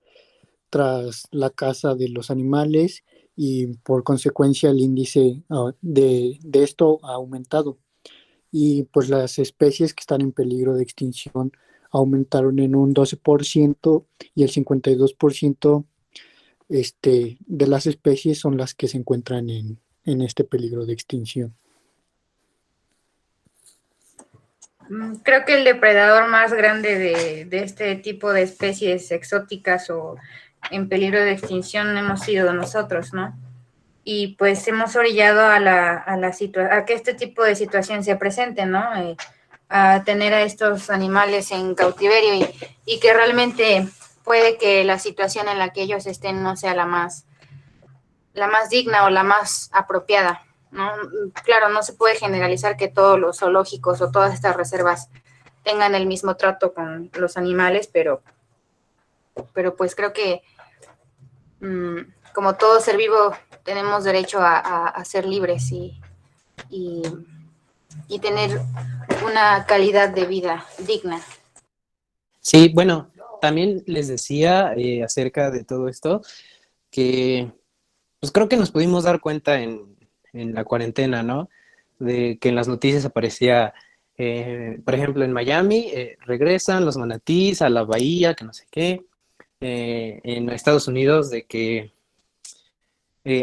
tras 0.70 1.24
la 1.30 1.50
caza 1.50 1.94
de 1.94 2.08
los 2.08 2.30
animales 2.30 3.04
y 3.36 3.66
por 3.78 4.02
consecuencia 4.04 4.70
el 4.70 4.80
índice 4.80 5.42
ah, 5.50 5.72
de, 5.80 6.38
de, 6.42 6.62
esto 6.62 6.98
ha 7.02 7.14
aumentado. 7.14 7.78
Y 8.50 8.84
pues 8.84 9.08
las 9.08 9.38
especies 9.38 9.94
que 9.94 10.00
están 10.00 10.22
en 10.22 10.32
peligro 10.32 10.74
de 10.74 10.82
extinción 10.82 11.52
aumentaron 11.90 12.58
en 12.58 12.74
un 12.74 12.94
12% 12.94 14.04
y 14.34 14.42
el 14.42 14.50
52% 14.50 15.84
este, 16.68 17.38
de 17.40 17.66
las 17.66 17.86
especies 17.86 18.38
son 18.38 18.56
las 18.56 18.74
que 18.74 18.88
se 18.88 18.98
encuentran 18.98 19.50
en, 19.50 19.78
en 20.04 20.22
este 20.22 20.44
peligro 20.44 20.86
de 20.86 20.92
extinción? 20.92 21.54
Mm, 24.75 24.75
creo 25.22 25.44
que 25.44 25.54
el 25.54 25.64
depredador 25.64 26.28
más 26.28 26.52
grande 26.52 26.98
de, 26.98 27.48
este 27.62 27.96
tipo 27.96 28.32
de 28.32 28.42
especies 28.42 29.10
exóticas 29.10 29.90
o 29.90 30.16
en 30.70 30.88
peligro 30.88 31.20
de 31.20 31.32
extinción 31.32 31.96
hemos 31.96 32.20
sido 32.20 32.52
nosotros, 32.52 33.12
¿no? 33.12 33.36
Y 34.04 34.36
pues 34.36 34.66
hemos 34.68 34.94
orillado 34.96 35.46
a, 35.46 35.58
la, 35.58 35.96
a, 35.96 36.16
la 36.16 36.28
a 36.28 36.84
que 36.84 36.94
este 36.94 37.14
tipo 37.14 37.42
de 37.42 37.56
situación 37.56 38.04
se 38.04 38.16
presente, 38.16 38.66
¿no? 38.66 38.96
Eh, 38.96 39.16
a 39.68 40.04
tener 40.04 40.32
a 40.32 40.42
estos 40.42 40.90
animales 40.90 41.50
en 41.50 41.74
cautiverio 41.74 42.34
y, 42.34 42.48
y 42.84 43.00
que 43.00 43.12
realmente 43.12 43.88
puede 44.22 44.58
que 44.58 44.84
la 44.84 44.98
situación 44.98 45.48
en 45.48 45.58
la 45.58 45.70
que 45.70 45.82
ellos 45.82 46.06
estén 46.06 46.42
no 46.42 46.56
sea 46.56 46.74
la 46.74 46.86
más 46.86 47.26
la 48.36 48.46
más 48.46 48.68
digna 48.68 49.04
o 49.04 49.10
la 49.10 49.24
más 49.24 49.70
apropiada. 49.72 50.45
¿No? 50.76 50.92
Claro, 51.44 51.70
no 51.70 51.82
se 51.82 51.94
puede 51.94 52.16
generalizar 52.16 52.76
que 52.76 52.88
todos 52.88 53.18
los 53.18 53.38
zoológicos 53.38 54.00
o 54.00 54.10
todas 54.10 54.34
estas 54.34 54.56
reservas 54.56 55.08
tengan 55.64 55.94
el 55.94 56.06
mismo 56.06 56.36
trato 56.36 56.72
con 56.72 57.10
los 57.14 57.36
animales, 57.36 57.88
pero, 57.92 58.22
pero 59.52 59.74
pues 59.74 59.94
creo 59.96 60.12
que 60.12 60.42
mm, 61.60 61.98
como 62.34 62.54
todo 62.54 62.80
ser 62.80 62.96
vivo 62.96 63.34
tenemos 63.64 64.04
derecho 64.04 64.38
a, 64.40 65.02
ser 65.04 65.26
libres 65.26 65.72
y, 65.72 66.00
y, 66.70 67.02
tener 68.20 68.60
una 69.24 69.66
calidad 69.66 70.10
de 70.10 70.26
vida 70.26 70.64
digna. 70.78 71.20
Sí, 72.40 72.70
bueno, 72.72 73.10
también 73.40 73.82
les 73.86 74.06
decía 74.06 74.72
eh, 74.76 75.02
acerca 75.02 75.50
de 75.50 75.64
todo 75.64 75.88
esto 75.88 76.22
que 76.90 77.50
pues 78.20 78.30
creo 78.30 78.48
que 78.48 78.56
nos 78.56 78.70
pudimos 78.70 79.04
dar 79.04 79.20
cuenta 79.20 79.60
en, 79.60 79.95
la 80.54 80.64
cuarentena, 80.64 81.22
¿no? 81.22 81.48
De 81.98 82.38
que 82.38 82.48
en 82.48 82.54
las 82.54 82.68
noticias 82.68 83.04
aparecía, 83.04 83.74
eh, 84.16 84.80
por 84.84 84.94
ejemplo, 84.94 85.24
en 85.24 85.32
Miami, 85.32 85.90
eh, 85.92 86.16
regresan 86.20 86.84
los 86.84 86.96
manatís 86.96 87.62
a 87.62 87.68
la 87.68 87.84
bahía, 87.84 88.34
que 88.34 88.44
no 88.44 88.52
sé 88.52 88.66
qué. 88.70 89.04
Eh, 89.60 90.20
en 90.24 90.50
Estados 90.50 90.88
Unidos, 90.88 91.30
de 91.30 91.44
que 91.44 91.92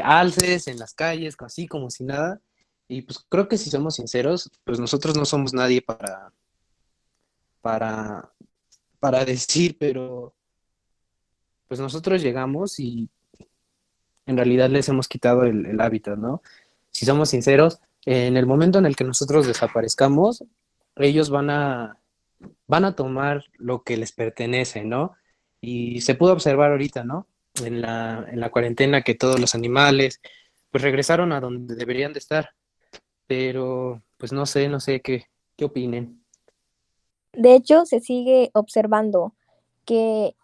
alces 0.04 0.68
en 0.68 0.80
las 0.80 0.94
calles, 0.94 1.36
así 1.40 1.68
como 1.68 1.90
si 1.90 2.04
nada. 2.06 2.40
Y 2.88 3.02
pues 3.02 3.20
creo 3.28 3.48
que 3.48 3.58
si 3.58 3.70
somos 3.70 3.96
sinceros, 3.96 4.50
pues 4.64 4.80
nosotros 4.80 5.18
no 5.18 5.26
somos 5.26 5.54
nadie 5.54 5.82
para, 5.82 6.32
para, 7.62 8.32
para 9.00 9.26
decir, 9.26 9.78
pero 9.80 10.34
pues 11.68 11.80
nosotros 11.80 12.22
llegamos 12.22 12.80
y 12.80 13.10
en 14.26 14.38
realidad 14.38 14.70
les 14.70 14.88
hemos 14.90 15.08
quitado 15.08 15.44
el, 15.44 15.80
hábitat, 15.82 16.18
¿no? 16.18 16.42
Si 16.94 17.06
somos 17.06 17.30
sinceros, 17.30 17.80
en 18.06 18.38
el 18.38 18.46
momento 18.46 18.80
en 18.80 18.86
el 18.86 18.96
que 18.96 19.04
nosotros 19.04 19.48
desaparezcamos, 19.48 20.44
ellos 20.96 21.30
van 21.30 21.50
a, 21.50 21.98
van 22.68 22.86
a 22.86 22.96
tomar 22.96 23.44
lo 23.58 23.84
que 23.84 23.98
les 23.98 24.12
pertenece, 24.12 24.84
¿no? 24.84 25.16
Y 25.60 26.02
se 26.02 26.16
pudo 26.16 26.34
observar 26.34 26.72
ahorita, 26.72 27.04
¿no? 27.04 27.28
En 27.64 27.82
la, 27.82 28.26
en 28.30 28.40
la 28.40 28.52
cuarentena 28.52 29.02
que 29.02 29.16
todos 29.16 29.40
los 29.40 29.56
animales 29.56 30.22
pues 30.72 30.84
regresaron 30.84 31.32
a 31.32 31.40
donde 31.40 31.76
deberían 31.76 32.14
de 32.14 32.20
estar. 32.20 32.50
Pero 33.28 34.02
pues 34.18 34.34
no 34.34 34.46
sé, 34.46 34.68
no 34.68 34.80
sé 34.80 35.02
qué, 35.02 35.28
qué 35.56 35.66
opinen. 35.66 36.24
De 37.34 37.56
hecho, 37.56 37.86
se 37.86 38.00
sigue 38.00 38.50
observando 38.54 39.34
que 39.86 40.36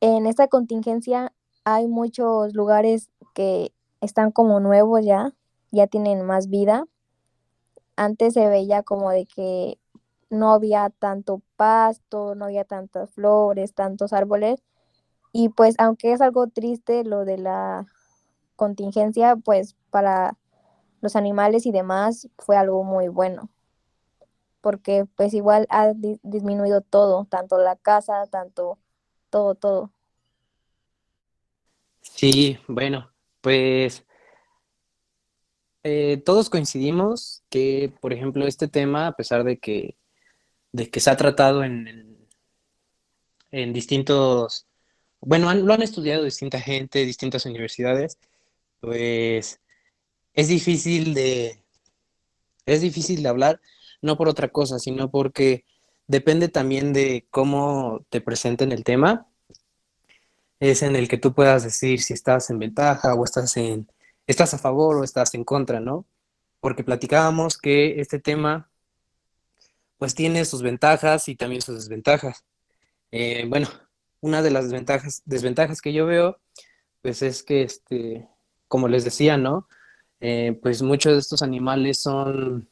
en 0.00 0.26
esta 0.26 0.48
contingencia 0.48 1.32
hay 1.64 1.86
muchos 1.86 2.54
lugares 2.54 3.10
que 3.34 3.72
están 4.02 4.32
como 4.32 4.60
nuevos 4.60 5.04
ya, 5.04 5.32
ya 5.70 5.86
tienen 5.86 6.22
más 6.26 6.48
vida. 6.48 6.86
Antes 7.96 8.34
se 8.34 8.48
veía 8.48 8.82
como 8.82 9.10
de 9.10 9.26
que 9.26 9.78
no 10.28 10.52
había 10.52 10.90
tanto 10.90 11.40
pasto, 11.56 12.34
no 12.34 12.46
había 12.46 12.64
tantas 12.64 13.10
flores, 13.10 13.74
tantos 13.74 14.12
árboles. 14.12 14.62
Y 15.32 15.50
pues 15.50 15.76
aunque 15.78 16.12
es 16.12 16.20
algo 16.20 16.48
triste 16.48 17.04
lo 17.04 17.24
de 17.24 17.38
la 17.38 17.86
contingencia, 18.56 19.36
pues 19.36 19.76
para 19.90 20.36
los 21.00 21.16
animales 21.16 21.64
y 21.64 21.72
demás 21.72 22.28
fue 22.38 22.56
algo 22.56 22.82
muy 22.82 23.08
bueno. 23.08 23.50
Porque 24.60 25.06
pues 25.16 25.32
igual 25.32 25.66
ha 25.70 25.92
disminuido 25.94 26.80
todo, 26.80 27.24
tanto 27.26 27.58
la 27.58 27.76
casa, 27.76 28.26
tanto 28.26 28.78
todo, 29.30 29.54
todo. 29.54 29.90
Sí, 32.00 32.58
bueno, 32.68 33.11
pues 33.42 34.04
eh, 35.84 36.22
todos 36.24 36.48
coincidimos 36.48 37.42
que, 37.50 37.92
por 38.00 38.12
ejemplo, 38.12 38.46
este 38.46 38.68
tema, 38.68 39.08
a 39.08 39.12
pesar 39.16 39.44
de 39.44 39.58
que, 39.58 39.96
de 40.72 40.90
que 40.90 41.00
se 41.00 41.10
ha 41.10 41.16
tratado 41.16 41.64
en, 41.64 42.28
en, 43.50 43.72
distintos, 43.72 44.66
bueno, 45.20 45.52
lo 45.54 45.74
han 45.74 45.82
estudiado 45.82 46.24
distinta 46.24 46.60
gente, 46.60 47.04
distintas 47.04 47.46
universidades, 47.46 48.18
pues 48.80 49.60
es 50.34 50.48
difícil 50.48 51.14
de, 51.14 51.62
es 52.66 52.80
difícil 52.80 53.22
de 53.22 53.28
hablar, 53.28 53.60
no 54.02 54.16
por 54.16 54.28
otra 54.28 54.48
cosa, 54.48 54.78
sino 54.78 55.10
porque 55.10 55.64
depende 56.06 56.48
también 56.48 56.92
de 56.92 57.26
cómo 57.30 58.04
te 58.10 58.20
presenten 58.20 58.72
el 58.72 58.84
tema, 58.84 59.26
es 60.70 60.82
en 60.82 60.94
el 60.94 61.08
que 61.08 61.18
tú 61.18 61.34
puedas 61.34 61.64
decir 61.64 62.00
si 62.00 62.14
estás 62.14 62.48
en 62.50 62.60
ventaja 62.60 63.14
o 63.14 63.24
estás 63.24 63.56
en 63.56 63.88
estás 64.28 64.54
a 64.54 64.58
favor 64.58 64.96
o 64.96 65.04
estás 65.04 65.34
en 65.34 65.42
contra, 65.44 65.80
¿no? 65.80 66.06
Porque 66.60 66.84
platicábamos 66.84 67.58
que 67.58 68.00
este 68.00 68.20
tema 68.20 68.70
pues 69.98 70.14
tiene 70.14 70.44
sus 70.44 70.62
ventajas 70.62 71.26
y 71.28 71.34
también 71.34 71.62
sus 71.62 71.74
desventajas. 71.76 72.44
Eh, 73.10 73.44
bueno, 73.48 73.68
una 74.20 74.40
de 74.42 74.52
las 74.52 74.64
desventajas, 74.64 75.22
desventajas 75.24 75.80
que 75.82 75.92
yo 75.92 76.06
veo 76.06 76.38
pues 77.02 77.22
es 77.22 77.42
que, 77.42 77.62
este, 77.62 78.28
como 78.68 78.86
les 78.86 79.04
decía, 79.04 79.36
¿no? 79.36 79.66
Eh, 80.20 80.56
pues 80.62 80.80
muchos 80.82 81.14
de 81.14 81.18
estos 81.18 81.42
animales 81.42 81.98
son, 81.98 82.68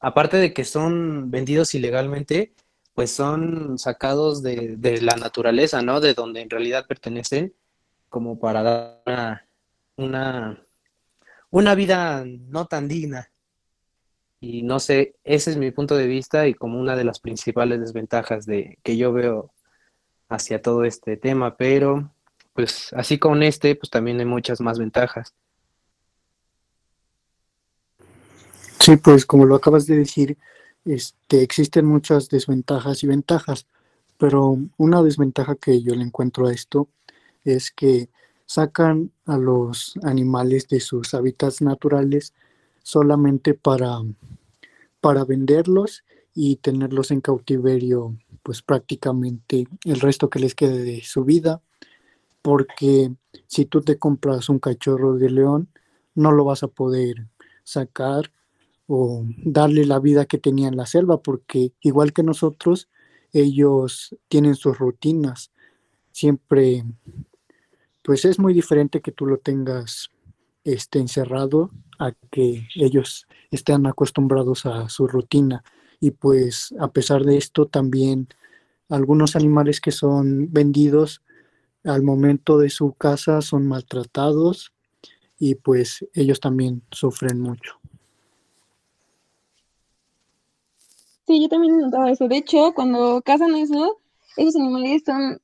aparte 0.00 0.36
de 0.36 0.52
que 0.52 0.66
son 0.66 1.30
vendidos 1.30 1.74
ilegalmente, 1.74 2.52
pues 2.96 3.10
son 3.10 3.78
sacados 3.78 4.42
de, 4.42 4.76
de 4.78 5.02
la 5.02 5.16
naturaleza, 5.16 5.82
¿no? 5.82 6.00
De 6.00 6.14
donde 6.14 6.40
en 6.40 6.48
realidad 6.48 6.86
pertenecen, 6.86 7.52
como 8.08 8.38
para 8.38 8.62
dar 8.62 9.46
una, 9.96 10.64
una 11.50 11.74
vida 11.74 12.24
no 12.24 12.64
tan 12.64 12.88
digna. 12.88 13.28
Y 14.40 14.62
no 14.62 14.80
sé, 14.80 15.14
ese 15.24 15.50
es 15.50 15.58
mi 15.58 15.70
punto 15.72 15.94
de 15.94 16.06
vista 16.06 16.48
y 16.48 16.54
como 16.54 16.80
una 16.80 16.96
de 16.96 17.04
las 17.04 17.20
principales 17.20 17.80
desventajas 17.80 18.46
de 18.46 18.78
que 18.82 18.96
yo 18.96 19.12
veo 19.12 19.52
hacia 20.30 20.62
todo 20.62 20.84
este 20.84 21.18
tema, 21.18 21.54
pero 21.54 22.10
pues 22.54 22.94
así 22.94 23.18
con 23.18 23.42
este, 23.42 23.76
pues 23.76 23.90
también 23.90 24.20
hay 24.20 24.24
muchas 24.26 24.62
más 24.62 24.78
ventajas. 24.78 25.34
Sí, 28.80 28.96
pues 28.96 29.26
como 29.26 29.44
lo 29.44 29.56
acabas 29.56 29.86
de 29.86 29.96
decir, 29.96 30.38
este, 30.86 31.42
existen 31.42 31.84
muchas 31.84 32.28
desventajas 32.28 33.02
y 33.02 33.06
ventajas, 33.06 33.66
pero 34.18 34.56
una 34.78 35.02
desventaja 35.02 35.56
que 35.56 35.82
yo 35.82 35.94
le 35.94 36.04
encuentro 36.04 36.46
a 36.46 36.52
esto 36.52 36.88
es 37.44 37.70
que 37.70 38.08
sacan 38.46 39.10
a 39.26 39.36
los 39.36 39.94
animales 40.02 40.68
de 40.68 40.80
sus 40.80 41.12
hábitats 41.12 41.60
naturales 41.60 42.32
solamente 42.82 43.54
para, 43.54 44.00
para 45.00 45.24
venderlos 45.24 46.04
y 46.34 46.56
tenerlos 46.56 47.10
en 47.10 47.20
cautiverio 47.20 48.16
pues 48.42 48.62
prácticamente 48.62 49.66
el 49.84 50.00
resto 50.00 50.30
que 50.30 50.38
les 50.38 50.54
quede 50.54 50.82
de 50.84 51.02
su 51.02 51.24
vida 51.24 51.60
porque 52.42 53.12
si 53.48 53.64
tú 53.64 53.80
te 53.80 53.98
compras 53.98 54.48
un 54.48 54.60
cachorro 54.60 55.14
de 55.14 55.30
león 55.30 55.68
no 56.14 56.30
lo 56.30 56.44
vas 56.44 56.62
a 56.62 56.68
poder 56.68 57.26
sacar 57.64 58.30
o 58.86 59.24
darle 59.44 59.84
la 59.84 59.98
vida 59.98 60.26
que 60.26 60.38
tenía 60.38 60.68
en 60.68 60.76
la 60.76 60.86
selva 60.86 61.20
porque 61.22 61.72
igual 61.80 62.12
que 62.12 62.22
nosotros 62.22 62.88
ellos 63.32 64.16
tienen 64.28 64.54
sus 64.54 64.78
rutinas 64.78 65.50
siempre 66.12 66.84
pues 68.06 68.24
es 68.24 68.38
muy 68.38 68.54
diferente 68.54 69.00
que 69.00 69.10
tú 69.10 69.26
lo 69.26 69.38
tengas 69.38 70.10
este, 70.62 71.00
encerrado 71.00 71.72
a 71.98 72.12
que 72.30 72.68
ellos 72.76 73.26
estén 73.50 73.84
acostumbrados 73.86 74.64
a 74.64 74.88
su 74.88 75.08
rutina. 75.08 75.64
Y 75.98 76.12
pues 76.12 76.72
a 76.78 76.88
pesar 76.92 77.24
de 77.24 77.36
esto, 77.36 77.66
también 77.66 78.28
algunos 78.88 79.34
animales 79.34 79.80
que 79.80 79.90
son 79.90 80.52
vendidos 80.52 81.22
al 81.82 82.04
momento 82.04 82.58
de 82.58 82.70
su 82.70 82.92
casa 82.92 83.42
son 83.42 83.66
maltratados 83.66 84.72
y 85.38 85.56
pues 85.56 86.06
ellos 86.14 86.38
también 86.38 86.82
sufren 86.92 87.40
mucho. 87.40 87.80
Sí, 91.26 91.40
yo 91.42 91.48
también 91.48 91.78
notaba 91.78 92.10
eso. 92.10 92.28
De 92.28 92.36
hecho, 92.36 92.72
cuando 92.74 93.20
cazan 93.22 93.54
eso, 93.56 93.98
esos 94.36 94.56
animales 94.56 95.02
son, 95.04 95.40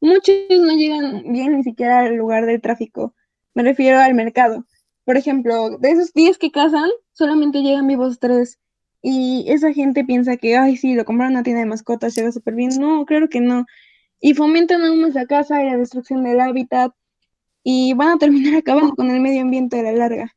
Muchos 0.00 0.34
no 0.48 0.74
llegan 0.76 1.24
bien 1.30 1.56
ni 1.58 1.62
siquiera 1.62 2.00
al 2.00 2.16
lugar 2.16 2.46
de 2.46 2.58
tráfico. 2.58 3.14
Me 3.54 3.62
refiero 3.62 3.98
al 3.98 4.14
mercado. 4.14 4.64
Por 5.04 5.18
ejemplo, 5.18 5.76
de 5.78 5.90
esos 5.90 6.14
10 6.14 6.38
que 6.38 6.50
cazan, 6.50 6.88
solamente 7.12 7.60
llegan 7.60 7.86
vivos 7.86 8.18
tres. 8.18 8.58
Y 9.02 9.44
esa 9.48 9.72
gente 9.72 10.04
piensa 10.04 10.36
que, 10.38 10.56
ay, 10.56 10.76
sí, 10.76 10.94
lo 10.94 11.04
compraron 11.04 11.34
una 11.34 11.42
tienda 11.42 11.60
de 11.60 11.66
mascotas, 11.66 12.14
llega 12.14 12.32
súper 12.32 12.54
bien. 12.54 12.70
No, 12.80 13.04
claro 13.04 13.28
que 13.28 13.40
no. 13.40 13.66
Y 14.20 14.34
fomentan 14.34 14.82
aún 14.82 15.02
más 15.02 15.14
la 15.14 15.26
caza 15.26 15.62
y 15.62 15.66
la 15.66 15.76
destrucción 15.76 16.22
del 16.24 16.40
hábitat. 16.40 16.92
Y 17.62 17.92
van 17.94 18.10
a 18.10 18.18
terminar 18.18 18.54
acabando 18.58 18.94
con 18.94 19.10
el 19.10 19.20
medio 19.20 19.42
ambiente 19.42 19.80
a 19.80 19.82
la 19.82 19.92
larga. 19.92 20.34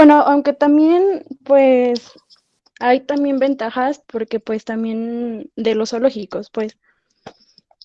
Bueno, 0.00 0.22
aunque 0.22 0.54
también, 0.54 1.26
pues, 1.44 2.12
hay 2.78 3.00
también 3.00 3.38
ventajas 3.38 4.02
porque 4.06 4.40
pues 4.40 4.64
también 4.64 5.50
de 5.56 5.74
los 5.74 5.90
zoológicos, 5.90 6.48
pues, 6.48 6.78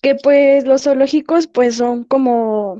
que 0.00 0.14
pues 0.14 0.64
los 0.64 0.84
zoológicos 0.84 1.46
pues 1.46 1.76
son 1.76 2.04
como, 2.04 2.78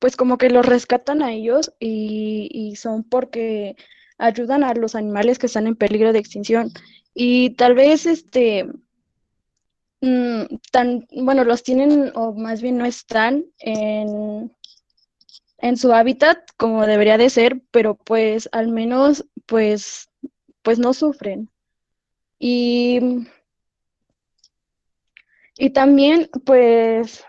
pues 0.00 0.16
como 0.16 0.36
que 0.36 0.50
los 0.50 0.66
rescatan 0.66 1.22
a 1.22 1.32
ellos 1.32 1.72
y, 1.78 2.74
son 2.74 3.04
porque 3.04 3.76
ayudan 4.18 4.64
a 4.64 4.74
los 4.74 4.96
animales 4.96 5.38
que 5.38 5.46
están 5.46 5.68
en 5.68 5.76
peligro 5.76 6.12
de 6.12 6.18
extinción. 6.18 6.72
Y 7.14 7.50
tal 7.50 7.76
vez 7.76 8.04
este, 8.06 8.66
mm, 10.00 10.56
tan, 10.72 11.06
bueno, 11.12 11.44
los 11.44 11.62
tienen 11.62 12.10
o 12.16 12.32
más 12.34 12.62
bien 12.62 12.78
no 12.78 12.84
están 12.84 13.44
en 13.60 14.50
en 15.64 15.78
su 15.78 15.94
hábitat 15.94 16.38
como 16.58 16.86
debería 16.86 17.16
de 17.16 17.30
ser, 17.30 17.62
pero 17.70 17.94
pues 17.94 18.50
al 18.52 18.68
menos 18.68 19.24
pues 19.46 20.10
pues 20.60 20.78
no 20.78 20.92
sufren. 20.92 21.50
Y, 22.38 23.00
y 25.56 25.70
también 25.70 26.28
pues 26.44 27.24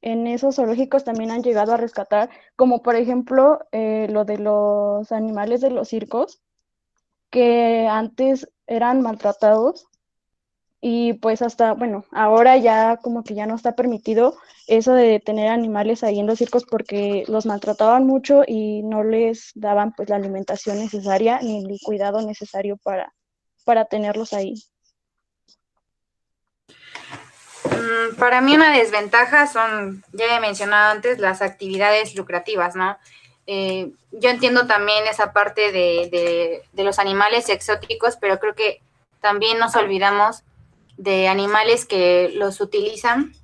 en 0.00 0.28
esos 0.28 0.54
zoológicos 0.56 1.02
también 1.02 1.32
han 1.32 1.42
llegado 1.42 1.72
a 1.72 1.76
rescatar, 1.76 2.30
como 2.54 2.82
por 2.82 2.94
ejemplo 2.94 3.58
eh, 3.72 4.06
lo 4.10 4.24
de 4.24 4.38
los 4.38 5.10
animales 5.10 5.60
de 5.60 5.70
los 5.72 5.88
circos, 5.88 6.40
que 7.30 7.88
antes 7.90 8.48
eran 8.68 9.02
maltratados 9.02 9.88
y 10.88 11.14
pues 11.14 11.42
hasta, 11.42 11.72
bueno, 11.72 12.04
ahora 12.12 12.56
ya 12.58 12.98
como 12.98 13.24
que 13.24 13.34
ya 13.34 13.44
no 13.44 13.56
está 13.56 13.74
permitido 13.74 14.38
eso 14.68 14.92
de 14.92 15.18
tener 15.18 15.48
animales 15.48 16.04
ahí 16.04 16.20
en 16.20 16.28
los 16.28 16.38
circos 16.38 16.64
porque 16.64 17.24
los 17.26 17.44
maltrataban 17.44 18.06
mucho 18.06 18.44
y 18.46 18.84
no 18.84 19.02
les 19.02 19.50
daban 19.56 19.94
pues 19.96 20.08
la 20.08 20.14
alimentación 20.14 20.78
necesaria 20.78 21.40
ni 21.42 21.64
el 21.64 21.80
cuidado 21.82 22.22
necesario 22.22 22.76
para, 22.76 23.12
para 23.64 23.86
tenerlos 23.86 24.32
ahí. 24.32 24.54
Mm, 27.64 28.14
para 28.16 28.40
mí 28.40 28.54
una 28.54 28.70
desventaja 28.70 29.48
son, 29.48 30.04
ya 30.12 30.36
he 30.36 30.40
mencionado 30.40 30.92
antes, 30.92 31.18
las 31.18 31.42
actividades 31.42 32.14
lucrativas, 32.14 32.76
¿no? 32.76 32.96
Eh, 33.48 33.90
yo 34.12 34.30
entiendo 34.30 34.68
también 34.68 35.04
esa 35.08 35.32
parte 35.32 35.72
de, 35.72 36.62
los 36.74 37.00
animales 37.00 37.48
exóticos, 37.48 38.16
pero 38.20 38.38
creo 38.38 38.54
que 38.54 38.80
también 39.20 39.58
nos 39.58 39.74
olvidamos 39.74 40.44
de 40.96 41.28
animales 41.28 41.84
que 41.84 42.30
los 42.34 42.60
utilizan, 42.60 43.34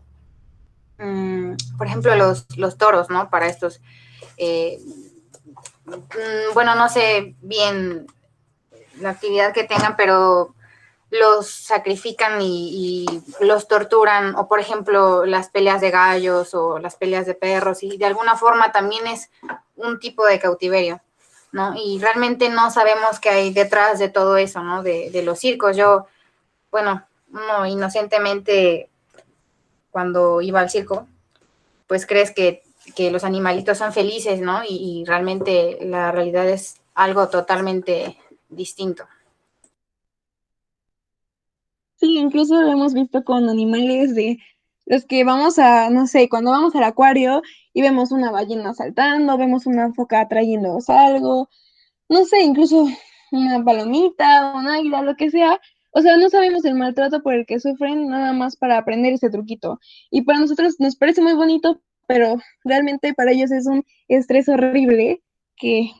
mm, 0.98 1.54
por 1.76 1.86
ejemplo, 1.86 2.14
los, 2.16 2.46
los 2.56 2.78
toros, 2.78 3.10
¿no? 3.10 3.30
Para 3.30 3.46
estos, 3.46 3.80
eh, 4.36 4.80
mm, 5.84 6.54
bueno, 6.54 6.74
no 6.74 6.88
sé 6.88 7.34
bien 7.42 8.06
la 8.98 9.10
actividad 9.10 9.52
que 9.52 9.64
tengan, 9.64 9.96
pero 9.96 10.54
los 11.10 11.50
sacrifican 11.50 12.40
y, 12.40 13.06
los 13.40 13.68
torturan, 13.68 14.34
o 14.34 14.48
por 14.48 14.60
ejemplo 14.60 15.26
las 15.26 15.50
peleas 15.50 15.82
de 15.82 15.90
gallos 15.90 16.54
o 16.54 16.78
las 16.78 16.96
peleas 16.96 17.26
de 17.26 17.34
perros, 17.34 17.82
y 17.82 17.98
de 17.98 18.06
alguna 18.06 18.36
forma 18.36 18.72
también 18.72 19.06
es 19.06 19.30
un 19.76 20.00
tipo 20.00 20.24
de 20.24 20.40
cautiverio, 20.40 21.02
¿no? 21.52 21.74
Y 21.76 21.98
realmente 22.00 22.48
no 22.48 22.70
sabemos 22.70 23.20
qué 23.20 23.28
hay 23.28 23.52
detrás 23.52 23.98
de 23.98 24.08
todo 24.08 24.38
eso, 24.38 24.62
¿no? 24.62 24.82
De, 24.82 25.10
de 25.10 25.22
los 25.22 25.38
circos. 25.38 25.76
Yo, 25.76 26.06
bueno, 26.70 27.04
uno 27.32 27.66
inocentemente 27.66 28.88
cuando 29.90 30.40
iba 30.40 30.60
al 30.60 30.70
circo, 30.70 31.06
pues 31.86 32.06
crees 32.06 32.30
que, 32.30 32.62
los 33.10 33.24
animalitos 33.24 33.78
son 33.78 33.92
felices, 33.92 34.40
¿no? 34.40 34.60
y 34.68 35.04
realmente 35.06 35.78
la 35.82 36.12
realidad 36.12 36.48
es 36.48 36.80
algo 36.94 37.28
totalmente 37.28 38.18
distinto. 38.48 39.04
Sí, 42.02 42.18
incluso 42.18 42.60
lo 42.60 42.72
hemos 42.72 42.94
visto 42.94 43.22
con 43.22 43.48
animales 43.48 44.14
de 44.16 44.38
los 44.86 45.04
que 45.04 45.22
vamos 45.22 45.60
a, 45.60 45.88
no 45.88 46.08
sé, 46.08 46.28
cuando 46.28 46.50
vamos 46.50 46.74
al 46.74 46.82
acuario 46.82 47.42
y 47.72 47.80
vemos 47.80 48.10
una 48.10 48.32
ballena 48.32 48.74
saltando, 48.74 49.38
vemos 49.38 49.66
una 49.66 49.92
foca 49.92 50.26
trayéndonos 50.26 50.90
algo, 50.90 51.48
no 52.08 52.24
sé, 52.24 52.42
incluso 52.42 52.88
una 53.30 53.64
palomita, 53.64 54.52
un 54.56 54.66
águila, 54.66 55.02
lo 55.02 55.14
que 55.14 55.30
sea. 55.30 55.60
O 55.92 56.00
sea, 56.00 56.16
no 56.16 56.30
sabemos 56.30 56.64
el 56.64 56.74
maltrato 56.74 57.22
por 57.22 57.34
el 57.34 57.46
que 57.46 57.60
sufren 57.60 58.08
nada 58.08 58.32
más 58.32 58.56
para 58.56 58.78
aprender 58.78 59.12
ese 59.12 59.30
truquito. 59.30 59.78
Y 60.10 60.22
para 60.22 60.40
nosotros 60.40 60.76
nos 60.78 60.96
parece 60.96 61.22
muy 61.22 61.34
bonito, 61.34 61.80
pero 62.06 62.36
realmente 62.64 63.14
para 63.14 63.32
ellos 63.32 63.50
es 63.52 63.66
un 63.66 63.84
estrés 64.08 64.48
horrible 64.48 65.22
que 65.56 65.90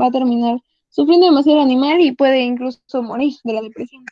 va 0.00 0.06
a 0.06 0.10
terminar 0.10 0.58
sufriendo 0.88 1.26
demasiado 1.26 1.60
animal 1.60 2.00
y 2.00 2.12
puede 2.12 2.40
incluso 2.40 3.02
morir 3.02 3.34
de 3.44 3.52
la 3.52 3.62
depresión. 3.62 4.04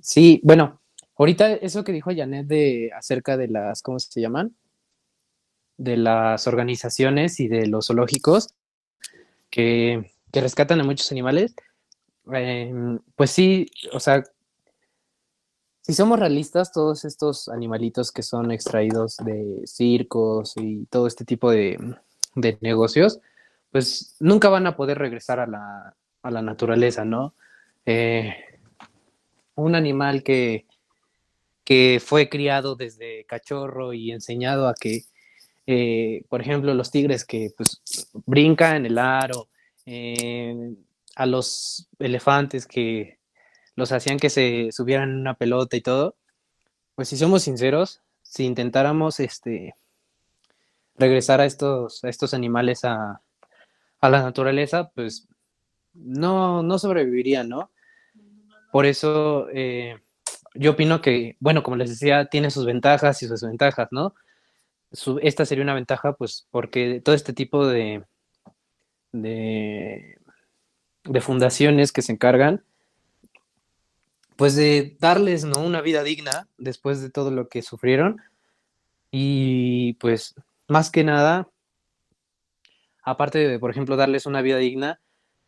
Sí, 0.00 0.40
bueno, 0.44 0.80
ahorita 1.16 1.54
eso 1.54 1.82
que 1.82 1.92
dijo 1.92 2.10
Janet 2.14 2.46
de 2.46 2.90
acerca 2.94 3.36
de 3.38 3.48
las, 3.48 3.80
¿cómo 3.80 3.98
se 3.98 4.20
llaman? 4.20 4.54
De 5.76 5.96
las 5.96 6.46
organizaciones 6.46 7.40
y 7.40 7.48
de 7.48 7.66
los 7.66 7.88
zoológicos 7.88 8.54
que, 9.50 10.10
rescatan 10.32 10.80
a 10.80 10.84
muchos 10.84 11.12
animales, 11.12 11.54
em, 12.32 12.98
pues 13.14 13.30
sí, 13.30 13.70
o 13.92 14.00
sea, 14.00 14.24
si 15.80 15.92
somos 15.92 16.18
realistas, 16.18 16.72
todos 16.72 17.04
estos 17.04 17.48
animalitos 17.48 18.10
que 18.10 18.22
son 18.22 18.50
extraídos 18.50 19.18
de 19.18 19.62
circos 19.66 20.54
y 20.56 20.86
todo 20.86 21.06
este 21.06 21.24
tipo 21.24 21.50
de, 21.50 21.78
negocios, 22.60 23.20
pues 23.70 24.16
nunca 24.18 24.48
van 24.48 24.66
a 24.66 24.76
poder 24.76 24.98
regresar 24.98 25.38
a 25.38 25.46
la, 25.46 25.94
a 26.22 26.30
la 26.30 26.42
naturaleza, 26.42 27.04
¿no? 27.04 27.34
Eh, 27.86 28.34
un 29.54 29.74
animal 29.74 30.24
que, 30.24 30.66
que 31.64 32.00
fue 32.04 32.28
criado 32.28 32.76
desde 32.76 33.24
cachorro 33.26 33.92
y 33.92 34.10
enseñado 34.10 34.68
a 34.68 34.74
que, 34.74 35.04
eh, 35.66 36.24
por 36.28 36.40
ejemplo, 36.40 36.74
los 36.74 36.90
tigres 36.90 37.24
que 37.24 37.50
pues, 37.56 37.82
brincan 38.26 38.76
en 38.76 38.86
el 38.86 38.98
aro, 38.98 39.48
eh, 39.86 40.74
a 41.16 41.26
los 41.26 41.88
elefantes 41.98 42.66
que 42.66 43.18
los 43.76 43.92
hacían 43.92 44.18
que 44.18 44.30
se 44.30 44.70
subieran 44.72 45.10
en 45.10 45.20
una 45.20 45.34
pelota 45.34 45.76
y 45.76 45.80
todo, 45.80 46.16
pues 46.94 47.08
si 47.08 47.16
somos 47.16 47.42
sinceros, 47.42 48.02
si 48.22 48.44
intentáramos 48.44 49.20
este, 49.20 49.74
regresar 50.96 51.40
a 51.40 51.46
estos, 51.46 52.04
a 52.04 52.08
estos 52.08 52.34
animales 52.34 52.84
a, 52.84 53.20
la 54.02 54.22
naturaleza, 54.22 54.90
pues 54.94 55.26
no, 55.94 56.62
no 56.62 56.78
sobrevivirían, 56.78 57.48
¿no? 57.48 57.70
Por 58.70 58.84
eso 58.84 59.48
eh, 59.50 59.98
yo 60.54 60.72
opino 60.72 61.00
que, 61.00 61.38
bueno, 61.40 61.62
como 61.62 61.76
les 61.76 61.88
decía, 61.88 62.26
tiene 62.26 62.50
sus 62.50 62.66
ventajas 62.66 63.22
y 63.22 63.26
sus 63.26 63.40
desventajas, 63.40 63.88
¿no? 63.92 64.14
Esta 65.22 65.44
sería 65.46 65.64
una 65.64 65.74
ventaja, 65.74 66.14
pues, 66.14 66.46
porque 66.50 67.00
todo 67.00 67.14
este 67.14 67.32
tipo 67.32 67.66
de, 67.66 68.04
de, 69.12 70.18
fundaciones 71.20 71.92
que 71.92 72.02
se 72.02 72.12
encargan, 72.12 72.64
pues, 74.36 74.56
de 74.56 74.96
darles, 75.00 75.44
¿no? 75.44 75.60
Una 75.60 75.80
vida 75.80 76.02
digna 76.02 76.48
después 76.58 77.00
de 77.00 77.10
todo 77.10 77.30
lo 77.30 77.48
que 77.48 77.62
sufrieron. 77.62 78.20
Y, 79.10 79.94
pues, 79.94 80.34
más 80.68 80.90
que 80.90 81.04
nada, 81.04 81.48
aparte 83.02 83.38
de, 83.38 83.58
por 83.58 83.70
ejemplo, 83.70 83.96
darles 83.96 84.26
una 84.26 84.42
vida 84.42 84.58
digna, 84.58 85.00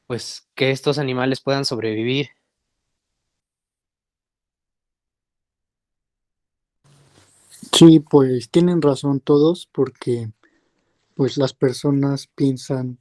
pues, 0.06 0.48
que 0.54 0.70
estos 0.70 0.98
animales 0.98 1.40
puedan 1.40 1.64
sobrevivir 1.64 2.35
Sí, 7.76 8.00
pues 8.00 8.48
tienen 8.50 8.80
razón 8.80 9.20
todos 9.20 9.68
porque 9.70 10.32
pues 11.14 11.36
las 11.36 11.52
personas 11.52 12.26
piensan 12.34 12.98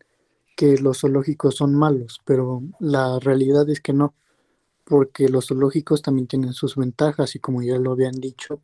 que 0.58 0.78
los 0.78 1.00
zoológicos 1.00 1.56
son 1.56 1.76
malos, 1.76 2.20
pero 2.26 2.62
la 2.82 3.20
realidad 3.22 3.70
es 3.70 3.80
que 3.80 3.94
no, 3.94 4.16
porque 4.84 5.30
los 5.30 5.48
zoológicos 5.48 6.02
también 6.02 6.28
tienen 6.28 6.52
sus 6.52 6.76
ventajas 6.76 7.36
y 7.36 7.40
como 7.40 7.62
ya 7.64 7.78
lo 7.78 7.94
habían 7.94 8.20
dicho, 8.20 8.62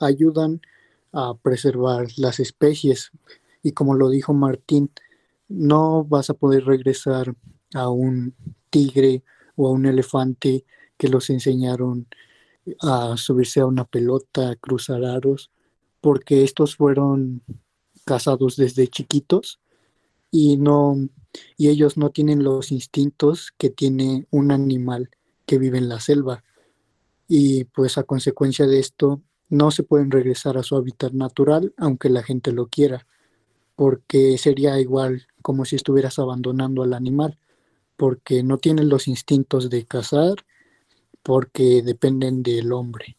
ayudan 0.00 0.60
a 1.12 1.34
preservar 1.34 2.06
las 2.16 2.38
especies. 2.38 3.10
Y 3.64 3.72
como 3.72 3.96
lo 3.96 4.08
dijo 4.08 4.32
Martín, 4.34 4.92
no 5.48 6.04
vas 6.04 6.30
a 6.30 6.34
poder 6.34 6.64
regresar 6.64 7.34
a 7.74 7.88
un 7.88 8.36
tigre 8.70 9.24
o 9.56 9.66
a 9.66 9.72
un 9.72 9.86
elefante 9.86 10.64
que 10.96 11.08
los 11.08 11.28
enseñaron 11.28 12.06
a 12.80 13.16
subirse 13.16 13.60
a 13.60 13.66
una 13.66 13.84
pelota, 13.84 14.50
a 14.50 14.56
cruzar 14.56 15.04
aros, 15.04 15.50
porque 16.00 16.44
estos 16.44 16.76
fueron 16.76 17.42
cazados 18.04 18.56
desde 18.56 18.88
chiquitos 18.88 19.60
y 20.30 20.56
no 20.56 20.96
y 21.56 21.68
ellos 21.68 21.96
no 21.96 22.10
tienen 22.10 22.42
los 22.42 22.72
instintos 22.72 23.52
que 23.56 23.70
tiene 23.70 24.26
un 24.30 24.50
animal 24.50 25.10
que 25.46 25.58
vive 25.58 25.78
en 25.78 25.88
la 25.88 26.00
selva. 26.00 26.42
Y 27.28 27.64
pues 27.64 27.98
a 27.98 28.02
consecuencia 28.02 28.66
de 28.66 28.80
esto 28.80 29.22
no 29.48 29.70
se 29.70 29.82
pueden 29.82 30.10
regresar 30.10 30.58
a 30.58 30.62
su 30.62 30.76
hábitat 30.76 31.12
natural 31.12 31.72
aunque 31.76 32.08
la 32.08 32.22
gente 32.22 32.52
lo 32.52 32.66
quiera, 32.66 33.06
porque 33.76 34.38
sería 34.38 34.80
igual 34.80 35.26
como 35.42 35.64
si 35.64 35.76
estuvieras 35.76 36.18
abandonando 36.18 36.82
al 36.82 36.94
animal, 36.94 37.38
porque 37.96 38.42
no 38.42 38.58
tienen 38.58 38.88
los 38.88 39.08
instintos 39.08 39.70
de 39.70 39.84
cazar 39.84 40.44
porque 41.22 41.82
dependen 41.82 42.42
del 42.42 42.72
hombre. 42.72 43.16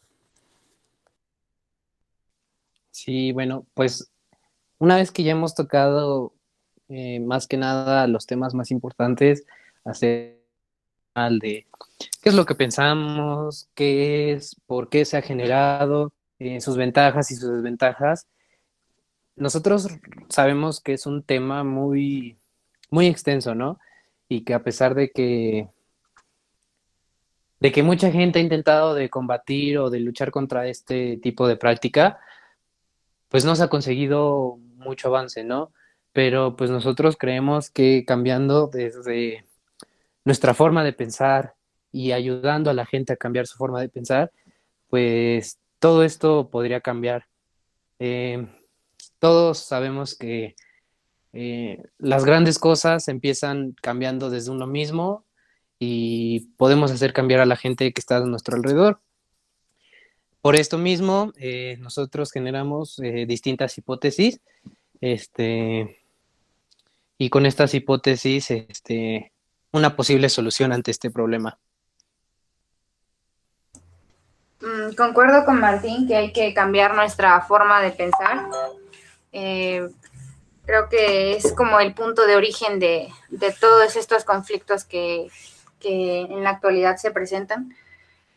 Sí, 2.90 3.32
bueno, 3.32 3.66
pues 3.74 4.10
una 4.78 4.96
vez 4.96 5.10
que 5.10 5.22
ya 5.22 5.32
hemos 5.32 5.54
tocado 5.54 6.34
eh, 6.88 7.20
más 7.20 7.46
que 7.46 7.56
nada 7.56 8.06
los 8.06 8.26
temas 8.26 8.54
más 8.54 8.70
importantes, 8.70 9.44
hacer 9.84 10.42
de 11.14 11.66
qué 12.22 12.28
es 12.28 12.34
lo 12.34 12.46
que 12.46 12.54
pensamos, 12.54 13.68
qué 13.74 14.32
es, 14.32 14.56
por 14.66 14.88
qué 14.88 15.04
se 15.04 15.16
ha 15.16 15.22
generado, 15.22 16.12
eh, 16.38 16.60
sus 16.60 16.76
ventajas 16.76 17.30
y 17.30 17.36
sus 17.36 17.50
desventajas. 17.50 18.26
Nosotros 19.36 19.88
sabemos 20.28 20.80
que 20.80 20.94
es 20.94 21.06
un 21.06 21.22
tema 21.22 21.64
muy, 21.64 22.38
muy 22.90 23.06
extenso, 23.06 23.54
¿no? 23.54 23.78
Y 24.28 24.44
que 24.44 24.54
a 24.54 24.62
pesar 24.62 24.94
de 24.94 25.10
que 25.10 25.68
de 27.62 27.70
que 27.70 27.84
mucha 27.84 28.10
gente 28.10 28.40
ha 28.40 28.42
intentado 28.42 28.92
de 28.92 29.08
combatir 29.08 29.78
o 29.78 29.88
de 29.88 30.00
luchar 30.00 30.32
contra 30.32 30.66
este 30.66 31.16
tipo 31.18 31.46
de 31.46 31.54
práctica, 31.54 32.18
pues 33.28 33.44
no 33.44 33.54
se 33.54 33.62
ha 33.62 33.68
conseguido 33.68 34.58
mucho 34.78 35.06
avance, 35.06 35.44
¿no? 35.44 35.70
Pero 36.12 36.56
pues 36.56 36.70
nosotros 36.70 37.16
creemos 37.16 37.70
que 37.70 38.04
cambiando 38.04 38.66
desde 38.66 39.44
nuestra 40.24 40.54
forma 40.54 40.82
de 40.82 40.92
pensar 40.92 41.54
y 41.92 42.10
ayudando 42.10 42.68
a 42.68 42.74
la 42.74 42.84
gente 42.84 43.12
a 43.12 43.16
cambiar 43.16 43.46
su 43.46 43.56
forma 43.56 43.80
de 43.80 43.88
pensar, 43.88 44.32
pues 44.90 45.60
todo 45.78 46.02
esto 46.02 46.50
podría 46.50 46.80
cambiar. 46.80 47.26
Eh, 48.00 48.44
todos 49.20 49.58
sabemos 49.58 50.16
que 50.16 50.56
eh, 51.32 51.80
las 51.98 52.24
grandes 52.24 52.58
cosas 52.58 53.06
empiezan 53.06 53.76
cambiando 53.80 54.30
desde 54.30 54.50
uno 54.50 54.66
mismo 54.66 55.24
y 55.84 56.46
podemos 56.58 56.92
hacer 56.92 57.12
cambiar 57.12 57.40
a 57.40 57.44
la 57.44 57.56
gente 57.56 57.92
que 57.92 58.00
está 58.00 58.18
a 58.18 58.20
nuestro 58.20 58.54
alrededor. 58.54 59.00
Por 60.40 60.54
esto 60.54 60.78
mismo, 60.78 61.32
eh, 61.36 61.76
nosotros 61.80 62.30
generamos 62.30 63.00
eh, 63.00 63.26
distintas 63.26 63.76
hipótesis, 63.78 64.40
este, 65.00 65.98
y 67.18 67.30
con 67.30 67.46
estas 67.46 67.74
hipótesis, 67.74 68.52
este, 68.52 69.32
una 69.72 69.96
posible 69.96 70.28
solución 70.28 70.70
ante 70.70 70.92
este 70.92 71.10
problema. 71.10 71.58
Mm, 74.60 74.94
concuerdo 74.94 75.44
con 75.44 75.58
Martín 75.58 76.06
que 76.06 76.14
hay 76.14 76.32
que 76.32 76.54
cambiar 76.54 76.94
nuestra 76.94 77.40
forma 77.40 77.82
de 77.82 77.90
pensar. 77.90 78.46
Eh, 79.32 79.88
creo 80.64 80.88
que 80.88 81.32
es 81.32 81.52
como 81.54 81.80
el 81.80 81.92
punto 81.92 82.24
de 82.24 82.36
origen 82.36 82.78
de, 82.78 83.12
todos 83.60 83.96
estos 83.96 84.22
conflictos 84.22 84.84
que, 84.84 85.28
en 85.84 86.42
la 86.42 86.50
actualidad 86.50 86.96
se 86.96 87.10
presentan. 87.10 87.74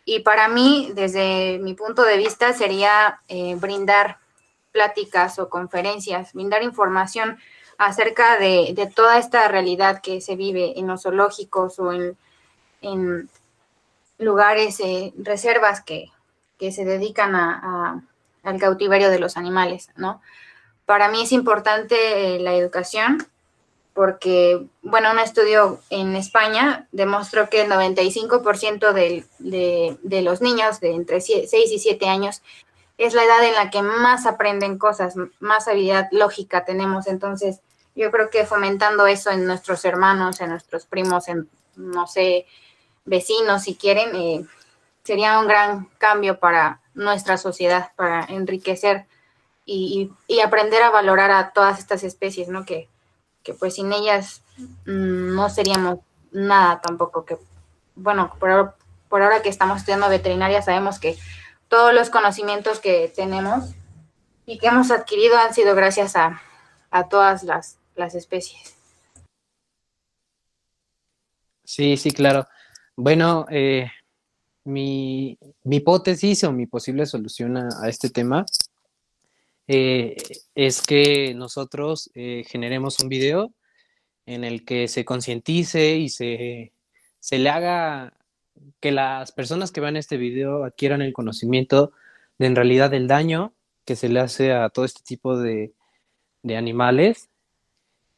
Y 0.05 0.19
para 0.19 0.47
mí, 0.47 0.91
desde 0.93 1.59
mi 1.59 1.73
punto 1.73 2.03
de 2.03 2.17
vista, 2.17 2.53
sería 2.53 3.21
eh, 3.27 3.55
brindar 3.55 4.19
pláticas 4.71 5.39
o 5.39 5.49
conferencias, 5.49 6.33
brindar 6.33 6.61
información 6.61 7.37
acerca 7.77 8.37
de, 8.37 8.91
toda 8.95 9.17
esta 9.17 9.47
realidad 9.47 10.01
que 10.01 10.21
se 10.21 10.35
vive 10.35 10.79
en 10.79 10.87
los 10.87 11.03
zoológicos 11.03 11.79
o 11.79 11.91
en, 11.91 13.29
lugares, 14.17 14.79
eh, 14.79 15.13
reservas 15.17 15.81
que, 15.81 16.11
se 16.71 16.85
dedican 16.85 17.35
a, 17.35 18.01
al 18.43 18.59
cautiverio 18.59 19.09
de 19.09 19.19
los 19.19 19.37
animales, 19.37 19.89
¿no? 19.97 20.21
Para 20.85 21.09
mí 21.09 21.23
es 21.23 21.31
importante 21.31 22.35
eh, 22.35 22.39
la 22.39 22.53
educación 22.53 23.27
porque, 23.95 24.67
bueno, 24.81 25.09
un 25.09 25.19
estudio 25.19 25.79
en 25.89 26.17
España 26.17 26.85
demostró 26.91 27.49
que 27.49 27.61
el 27.61 27.71
95% 27.71 28.91
de, 28.91 29.25
de, 29.39 30.21
los 30.21 30.41
niños 30.41 30.81
de 30.81 30.91
entre 30.91 31.21
6 31.21 31.49
y 31.53 31.79
7 31.79 32.09
años 32.09 32.41
es 32.97 33.13
la 33.13 33.23
edad 33.23 33.41
en 33.45 33.53
la 33.53 33.69
que 33.69 33.81
más 33.81 34.25
aprenden 34.25 34.77
cosas, 34.77 35.15
más 35.39 35.69
habilidad 35.69 36.09
lógica 36.11 36.65
tenemos. 36.65 37.07
Entonces, 37.07 37.61
yo 37.95 38.11
creo 38.11 38.29
que 38.29 38.45
fomentando 38.45 39.07
eso 39.07 39.31
en 39.31 39.45
nuestros 39.45 39.85
hermanos, 39.85 40.41
en 40.41 40.49
nuestros 40.49 40.85
primos, 40.85 41.29
en, 41.29 41.49
no 41.77 42.05
sé, 42.05 42.47
vecinos, 43.05 43.63
si 43.63 43.75
quieren, 43.75 44.13
eh, 44.13 44.45
sería 45.05 45.39
un 45.39 45.47
gran 45.47 45.85
cambio 45.99 46.37
para 46.37 46.81
nuestra 46.95 47.37
sociedad, 47.37 47.93
para 47.95 48.25
enriquecer 48.25 49.05
y, 49.65 50.11
aprender 50.43 50.83
a 50.83 50.89
valorar 50.89 51.31
a 51.31 51.53
todas 51.53 51.79
estas 51.79 52.03
especies, 52.03 52.49
¿no? 52.49 52.65
Que, 52.65 52.89
pues 53.53 53.75
sin 53.75 53.93
ellas 53.93 54.41
mm, 54.85 55.35
no 55.35 55.49
seríamos 55.49 55.99
nada 56.31 56.81
tampoco, 56.81 57.25
que 57.25 57.37
bueno, 57.95 58.33
por, 58.39 58.75
por 59.09 59.21
ahora 59.21 59.41
que 59.41 59.49
estamos 59.49 59.77
estudiando 59.77 60.09
veterinaria 60.09 60.61
sabemos 60.61 60.99
que 60.99 61.17
todos 61.67 61.93
los 61.93 62.09
conocimientos 62.09 62.79
que 62.79 63.11
tenemos 63.15 63.73
y 64.45 64.57
que 64.57 64.67
hemos 64.67 64.91
adquirido 64.91 65.37
han 65.37 65.53
sido 65.53 65.75
gracias 65.75 66.15
a, 66.15 66.41
todas 67.09 67.43
las, 67.43 67.77
especies. 68.15 68.75
Sí, 71.63 71.97
sí, 71.97 72.11
claro. 72.11 72.47
Bueno, 72.95 73.45
eh, 73.49 73.91
mi, 74.63 75.37
hipótesis 75.63 76.43
o 76.45 76.51
mi 76.51 76.67
posible 76.67 77.05
solución 77.05 77.57
a 77.57 77.89
este 77.89 78.09
tema 78.09 78.45
eh, 79.67 80.15
es 80.53 80.81
que 80.81 81.33
nosotros 81.33 82.11
eh, 82.13 82.43
generemos 82.47 82.99
un 82.99 83.09
video 83.09 83.53
en 84.25 84.43
el 84.43 84.65
que 84.65 84.87
se 84.87 85.05
concientice 85.05 85.97
y 85.97 86.09
se, 86.09 86.73
se 87.19 87.39
le 87.39 87.49
haga 87.49 88.13
que 88.79 88.91
las 88.91 89.31
personas 89.31 89.71
que 89.71 89.81
vean 89.81 89.97
este 89.97 90.17
video 90.17 90.63
adquieran 90.63 91.01
el 91.01 91.13
conocimiento 91.13 91.91
de 92.37 92.47
en 92.47 92.55
realidad 92.55 92.93
el 92.93 93.07
daño 93.07 93.53
que 93.85 93.95
se 93.95 94.09
le 94.09 94.19
hace 94.19 94.51
a 94.51 94.69
todo 94.69 94.85
este 94.85 95.01
tipo 95.03 95.37
de, 95.37 95.73
de 96.43 96.57
animales, 96.57 97.29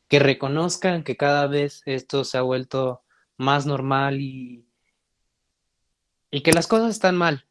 que 0.07 0.19
reconozcan 0.19 1.03
que 1.03 1.17
cada 1.17 1.47
vez 1.47 1.81
esto 1.86 2.23
se 2.23 2.38
ha 2.38 2.41
vuelto 2.41 3.03
más 3.38 3.65
normal 3.65 4.21
y, 4.21 4.65
y 6.31 6.41
que 6.41 6.53
las 6.53 6.67
cosas 6.67 6.91
están 6.91 7.15
mal, 7.17 7.45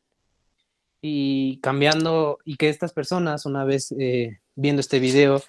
y 1.09 1.59
cambiando 1.59 2.39
y 2.45 2.57
que 2.57 2.69
estas 2.69 2.93
personas 2.93 3.47
una 3.47 3.65
vez 3.65 3.93
eh, 3.93 4.41
viendo 4.57 4.81
este 4.81 4.99
video 4.99 5.41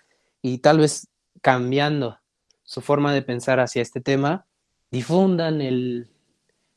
y 0.43 0.59
tal 0.59 0.77
vez 0.77 1.07
cambiando 1.41 2.19
su 2.63 2.81
forma 2.81 3.11
de 3.11 3.23
pensar 3.23 3.59
hacia 3.59 3.81
este 3.81 3.99
tema, 3.99 4.45
difundan 4.91 5.61
el, 5.61 6.09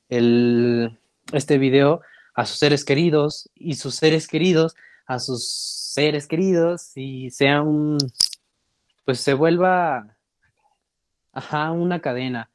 este 0.09 1.59
video 1.59 2.01
a 2.35 2.47
sus 2.47 2.59
seres 2.59 2.85
queridos 2.87 3.51
y 3.55 3.75
sus 3.75 3.97
seres 3.97 4.27
queridos 4.27 4.75
a 5.07 5.19
sus 5.19 5.47
seres 5.93 6.27
queridos 6.27 6.93
y 6.97 7.31
sea 7.31 7.61
un, 7.61 7.99
pues 9.05 9.21
se 9.21 9.35
vuelva, 9.35 10.16
ajá, 11.33 11.73
una 11.73 12.01
cadena. 12.01 12.51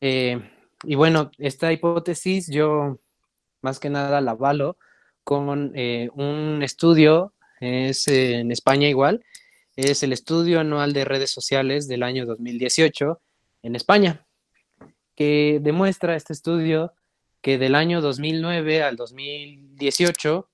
Eh, 0.00 0.40
y 0.82 0.94
bueno, 0.96 1.30
esta 1.38 1.72
hipótesis 1.72 2.48
yo 2.48 2.98
más 3.60 3.78
que 3.78 3.90
nada 3.90 4.20
la 4.20 4.32
avalo 4.32 4.76
con 5.24 5.72
eh, 5.74 6.10
un 6.14 6.62
estudio, 6.62 7.32
es 7.60 8.08
en 8.08 8.50
España 8.50 8.88
igual, 8.88 9.24
es 9.76 10.02
el 10.02 10.12
estudio 10.12 10.60
anual 10.60 10.92
de 10.92 11.04
redes 11.04 11.30
sociales 11.30 11.88
del 11.88 12.02
año 12.02 12.26
2018 12.26 13.20
en 13.62 13.76
España, 13.76 14.26
que 15.14 15.60
demuestra 15.62 16.16
este 16.16 16.32
estudio 16.32 16.92
que 17.40 17.58
del 17.58 17.74
año 17.74 18.00
2009 18.00 18.82
al 18.82 18.96
2018 18.96 20.48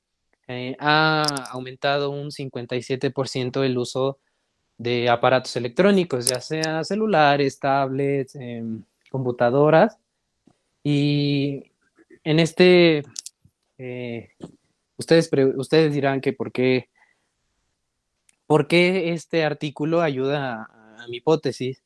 eh, 0.48 0.76
ha 0.81 1.24
aumentado 1.50 2.11
un 2.11 2.31
57% 2.31 3.64
el 3.64 3.76
uso 3.78 4.18
de 4.78 5.09
aparatos 5.11 5.54
electrónicos, 5.57 6.26
ya 6.26 6.40
sea 6.40 6.85
celulares, 6.85 7.59
tablets, 7.59 8.35
em, 8.37 8.83
computadoras. 9.11 9.98
Y 10.83 11.72
en 12.24 12.38
este 12.40 13.02
eh, 13.76 14.31
Ustedes, 14.98 15.30
ustedes 15.56 15.92
dirán 15.94 16.20
que 16.20 16.32
por 16.32 16.52
qué, 16.52 16.90
por 18.46 18.66
qué 18.66 19.12
este 19.12 19.44
artículo 19.44 20.02
ayuda 20.02 20.68
a, 20.98 21.06
mi 21.08 21.18
hipótesis. 21.18 21.82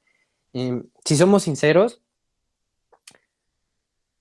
Em, 0.55 0.85
si 1.05 1.17
somos 1.17 1.43
sinceros, 1.45 2.01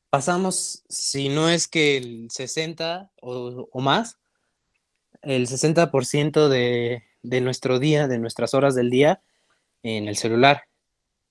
pasamos, 0.10 0.84
si 0.90 1.30
no 1.30 1.50
es 1.50 1.70
que 1.70 1.98
el 1.98 2.30
60 2.30 3.12
o, 3.22 3.82
más, 3.82 4.20
el 5.22 5.48
60% 5.48 6.50
de, 6.50 7.04
de 7.24 7.42
nuestro 7.42 7.80
día, 7.80 8.10
de 8.10 8.20
nuestras 8.20 8.54
horas 8.54 8.76
del 8.76 8.90
día, 8.90 9.24
en 9.84 10.10
el 10.10 10.18
celular. 10.18 10.64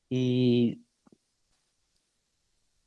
Y 0.09 0.81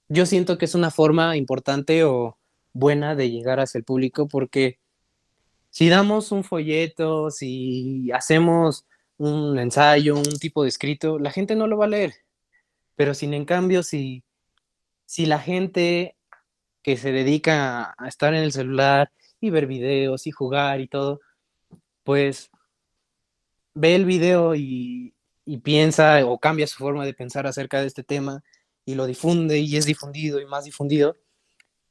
yo 0.09 0.25
siento 0.25 0.57
que 0.57 0.65
es 0.65 0.73
una 0.73 0.89
forma 0.89 1.38
importante 1.38 2.03
o 2.03 2.39
buena 2.73 3.15
de 3.15 3.29
llegar 3.29 3.59
hacia 3.59 3.77
el 3.79 3.86
público 3.86 4.27
porque 4.27 4.79
si 5.69 5.89
damos 5.89 6.31
un 6.31 6.43
folleto, 6.43 7.31
si 7.31 8.12
hacemos 8.12 8.86
un 9.17 9.57
ensayo, 9.59 10.15
un 10.15 10.39
tipo 10.39 10.63
de 10.63 10.69
escrito, 10.69 11.19
la 11.19 11.31
gente 11.31 11.55
no 11.55 11.67
lo 11.67 11.77
va 11.77 11.86
a 11.86 11.89
leer. 11.89 12.13
Pero 12.95 13.13
sin 13.13 13.33
en 13.33 13.45
cambio, 13.45 13.83
si, 13.83 14.23
si 15.05 15.25
la 15.25 15.39
gente 15.39 16.15
que 16.83 16.97
se 16.97 17.12
dedica 17.12 17.95
a 17.97 18.07
estar 18.07 18.33
en 18.33 18.43
el 18.43 18.51
celular 18.51 19.12
y 19.39 19.49
ver 19.49 19.67
videos 19.67 20.27
y 20.27 20.31
jugar 20.31 20.81
y 20.81 20.88
todo, 20.88 21.21
pues 22.03 22.51
ve 23.73 23.95
el 23.95 24.05
video 24.05 24.55
y, 24.55 25.15
y 25.45 25.57
piensa 25.59 26.25
o 26.25 26.39
cambia 26.39 26.67
su 26.67 26.77
forma 26.77 27.05
de 27.05 27.13
pensar 27.13 27.47
acerca 27.47 27.81
de 27.81 27.88
este 27.88 28.03
tema 28.03 28.43
y 28.86 28.95
lo 28.95 29.05
difunde 29.05 29.59
y 29.59 29.77
es 29.77 29.86
difundido 29.86 30.39
y 30.39 30.45
más 30.45 30.65
difundido, 30.65 31.17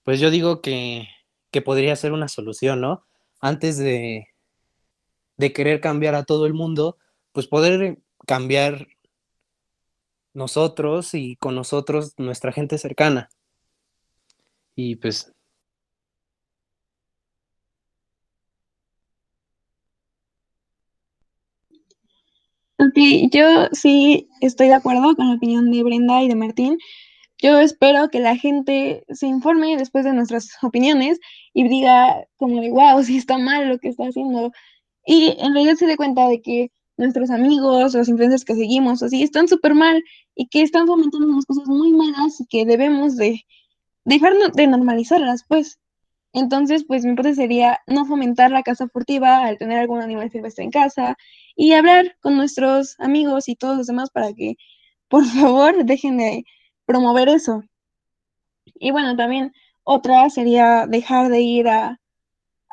pues 0.05 0.21
yo 0.21 0.31
digo 0.31 0.61
que, 0.61 1.09
podría 1.65 1.97
ser 1.97 2.13
una 2.13 2.29
solución, 2.29 2.81
¿no? 2.81 3.05
Antes 3.41 3.79
de, 3.79 4.29
de 5.37 5.53
querer 5.53 5.81
cambiar 5.81 6.15
a 6.15 6.25
todo 6.25 6.47
el 6.47 6.55
mundo, 6.55 6.97
pues 7.33 7.47
poder 7.47 7.99
cambiar 8.27 8.89
nosotros 10.35 11.15
y 11.15 11.37
con 11.37 11.55
nosotros 11.55 12.15
nuestra 12.19 12.53
gente 12.53 12.79
cercana. 12.79 13.31
Y 14.75 14.97
pues... 14.97 15.33
Ok, 22.79 22.97
yo 23.31 23.69
sí 23.73 24.29
estoy 24.41 24.67
de 24.69 24.75
acuerdo 24.75 25.15
con 25.15 25.29
la 25.29 25.37
opinión 25.37 25.71
de 25.71 25.85
Brenda 25.85 26.23
y 26.23 26.29
de 26.29 26.35
Martín. 26.35 26.79
Yo 27.43 27.59
espero 27.59 28.09
que 28.09 28.21
la 28.21 28.37
gente 28.37 29.05
se 29.09 29.27
informe 29.27 29.77
después 29.77 30.05
de 30.05 30.13
nuestras 30.13 30.49
opiniones 30.63 31.19
y 31.53 31.69
diga 31.69 32.25
como 32.37 32.61
de, 32.61 32.71
wow, 32.71 33.03
si 33.03 33.17
está 33.19 33.37
mal 33.37 33.69
lo 33.69 33.79
que 33.79 33.89
está 33.89 34.05
haciendo. 34.05 34.53
Y 35.05 35.37
en 35.41 35.53
realidad 35.53 35.75
se 35.75 35.87
dé 35.87 35.97
cuenta 35.97 36.29
de 36.29 36.41
que 36.41 36.71
nuestros 36.97 37.31
amigos, 37.31 37.95
los 37.95 38.09
influencers 38.09 38.45
que 38.45 38.55
seguimos, 38.55 39.03
así, 39.03 39.25
están 39.25 39.49
súper 39.49 39.75
mal 39.75 40.05
y 40.37 40.47
que 40.49 40.63
están 40.63 40.87
fomentando 40.87 41.27
unas 41.27 41.45
cosas 41.47 41.67
muy 41.67 41.91
malas 41.93 42.41
y 42.41 42.47
que 42.47 42.65
debemos 42.65 43.17
de 43.17 43.43
dejar 44.05 44.35
de 44.55 44.67
normalizarlas, 44.69 45.45
pues. 45.49 45.81
Entonces, 46.35 46.85
pues 46.87 47.05
mi 47.05 47.13
hipótesis 47.13 47.39
sería 47.39 47.81
no 47.87 48.07
fomentar 48.07 48.51
la 48.53 48.63
caza 48.63 48.89
furtiva 48.89 49.45
al 49.45 49.59
tener 49.59 49.79
algún 49.79 50.01
animal 50.01 50.31
silvestre 50.31 50.65
en 50.65 50.71
casa 50.71 51.17
y 51.57 51.73
hablar 51.73 52.17
con 52.21 52.37
nuestros 52.37 52.95
amigos 53.01 53.49
y 53.49 53.57
todos 53.57 53.77
los 53.77 53.87
demás 53.89 54.11
para 54.11 54.33
que, 54.33 54.57
por 55.09 55.25
favor, 55.27 55.85
dejen 55.85 56.19
de 56.19 56.45
promover 56.87 57.29
eso. 57.29 57.63
Y 58.75 58.91
bueno, 58.91 59.17
también 59.17 59.53
otra 59.85 60.29
sería 60.31 60.87
dejar 60.87 61.29
de 61.29 61.41
ir 61.41 61.69
a, 61.69 62.01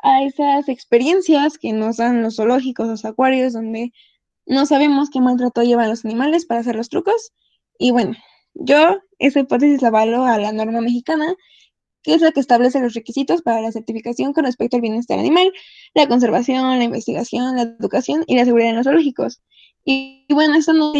a 0.02 0.22
esas 0.24 0.68
experiencias 0.68 1.58
que 1.58 1.72
nos 1.72 1.96
dan 1.98 2.22
los 2.22 2.36
zoológicos, 2.36 2.88
los 2.88 3.04
acuarios, 3.04 3.52
donde 3.52 3.92
no 4.46 4.66
sabemos 4.66 5.10
qué 5.10 5.20
maltrato 5.20 5.62
llevan 5.62 5.88
los 5.88 6.04
animales 6.04 6.46
para 6.46 6.60
hacer 6.60 6.76
los 6.76 6.88
trucos. 6.88 7.32
Y 7.78 7.90
bueno, 7.92 8.14
yo 8.54 8.98
esa 9.18 9.40
hipótesis 9.40 9.82
la 9.82 9.88
avalo 9.88 10.24
a 10.24 10.38
la 10.38 10.52
norma 10.52 10.80
mexicana 10.80 11.34
que 12.02 12.14
es 12.14 12.22
la 12.22 12.32
que 12.32 12.40
establece 12.40 12.80
los 12.80 12.94
requisitos 12.94 13.42
para 13.42 13.60
la 13.60 13.72
certificación 13.72 14.32
con 14.32 14.44
respecto 14.44 14.76
al 14.76 14.82
bienestar 14.82 15.18
animal, 15.18 15.52
la 15.94 16.08
conservación, 16.08 16.78
la 16.78 16.84
investigación, 16.84 17.56
la 17.56 17.62
educación 17.62 18.24
y 18.26 18.36
la 18.36 18.44
seguridad 18.44 18.70
en 18.70 18.76
los 18.76 18.84
zoológicos. 18.84 19.42
Y, 19.84 20.26
bueno, 20.30 20.54
esto 20.54 20.72
no 20.72 20.92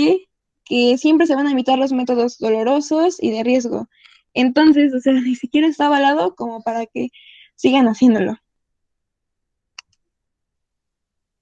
que 0.70 0.96
siempre 0.98 1.26
se 1.26 1.34
van 1.34 1.48
a 1.48 1.50
evitar 1.50 1.80
los 1.80 1.92
métodos 1.92 2.38
dolorosos 2.38 3.20
y 3.20 3.32
de 3.32 3.42
riesgo. 3.42 3.88
Entonces, 4.34 4.94
o 4.94 5.00
sea, 5.00 5.12
ni 5.20 5.34
siquiera 5.34 5.66
está 5.66 5.86
avalado 5.86 6.36
como 6.36 6.62
para 6.62 6.86
que 6.86 7.08
sigan 7.56 7.88
haciéndolo. 7.88 8.38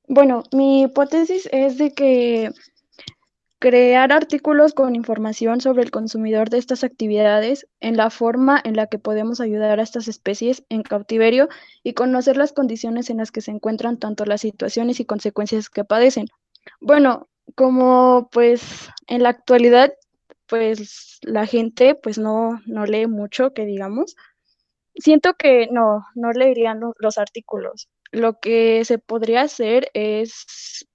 Bueno, 0.09 0.45
mi 0.53 0.85
hipótesis 0.85 1.47
es 1.53 1.77
de 1.77 1.93
que 1.93 2.53
crear 3.59 4.12
artículos 4.12 4.73
con 4.73 4.97
información 4.97 5.61
sobre 5.61 5.83
el 5.83 5.91
consumidor 5.91 6.49
de 6.49 6.57
estas 6.57 6.83
actividades 6.83 7.67
en 7.81 7.99
la 7.99 8.09
forma 8.09 8.59
en 8.64 8.77
la 8.77 8.87
que 8.87 8.99
podemos 8.99 9.43
ayudar 9.43 9.79
a 9.79 9.83
estas 9.83 10.09
especies 10.09 10.64
en 10.71 10.83
cautiverio 10.83 11.51
y 11.83 11.93
conocer 11.93 12.38
las 12.38 12.55
condiciones 12.55 13.11
en 13.11 13.19
las 13.19 13.31
que 13.31 13.43
se 13.43 13.51
encuentran 13.51 13.99
tanto 13.99 14.25
las 14.25 14.41
situaciones 14.41 15.01
y 15.01 15.05
consecuencias 15.05 15.69
que 15.69 15.85
padecen. 15.85 16.29
Bueno, 16.81 17.29
como 17.54 18.28
pues 18.32 18.88
en 19.06 19.22
la 19.22 19.30
actualidad 19.30 19.92
pues 20.46 21.18
la 21.22 21.46
gente 21.46 21.94
pues 21.94 22.18
no, 22.18 22.61
no 22.66 22.87
lee 22.87 23.06
mucho, 23.06 23.52
que 23.52 23.66
digamos, 23.66 24.16
siento 24.94 25.34
que 25.34 25.68
no, 25.70 26.06
no 26.14 26.32
leerían 26.32 26.80
los 26.98 27.18
artículos. 27.18 27.88
Lo 28.12 28.40
que 28.40 28.84
se 28.84 28.98
podría 28.98 29.42
hacer 29.42 29.90
es 29.94 30.87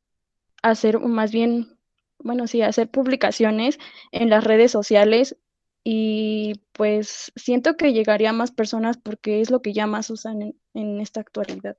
hacer 0.63 0.99
más 0.99 1.31
bien 1.31 1.77
bueno, 2.23 2.47
sí, 2.47 2.61
hacer 2.61 2.89
publicaciones 2.89 3.79
en 4.11 4.29
las 4.29 4.43
redes 4.43 4.71
sociales 4.71 5.37
y 5.83 6.61
pues 6.71 7.31
siento 7.35 7.75
que 7.75 7.93
llegaría 7.93 8.29
a 8.29 8.33
más 8.33 8.51
personas 8.51 8.97
porque 8.97 9.41
es 9.41 9.51
lo 9.51 9.61
que 9.61 9.73
ya 9.73 9.87
más 9.87 10.09
usan 10.09 10.41
en, 10.41 10.59
en 10.73 11.01
esta 11.01 11.19
actualidad. 11.19 11.77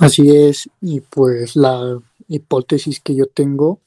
Así 0.00 0.30
es, 0.34 0.68
y 0.80 1.00
pues 1.00 1.56
la 1.56 2.00
hipótesis 2.28 3.00
que 3.00 3.14
yo 3.14 3.26
tengo, 3.26 3.80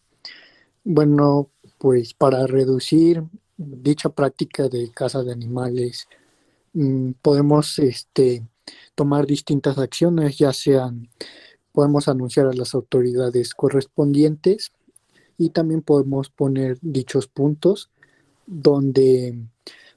bueno, 0.84 1.50
pues 1.78 2.14
para 2.14 2.48
reducir 2.48 3.24
dicha 3.58 4.10
práctica 4.10 4.68
de 4.68 4.92
caza 4.92 5.24
de 5.24 5.32
animales, 5.32 6.08
mm, 6.74 7.12
podemos 7.22 7.80
este, 7.80 8.44
tomar 8.96 9.26
distintas 9.26 9.78
acciones, 9.78 10.38
ya 10.38 10.54
sean 10.54 11.10
podemos 11.76 12.08
anunciar 12.08 12.48
a 12.48 12.54
las 12.54 12.74
autoridades 12.74 13.54
correspondientes 13.54 14.72
y 15.38 15.50
también 15.50 15.82
podemos 15.82 16.30
poner 16.30 16.78
dichos 16.82 17.28
puntos 17.28 17.90
donde 18.48 19.38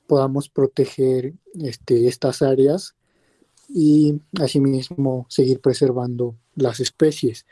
podamos 0.09 0.49
proteger 0.49 1.35
este, 1.55 2.09
estas 2.09 2.43
áreas 2.43 2.97
y 3.69 4.21
asimismo 4.41 5.27
seguir 5.29 5.61
preservando 5.61 6.35
las 6.55 6.81
especies. 6.81 7.47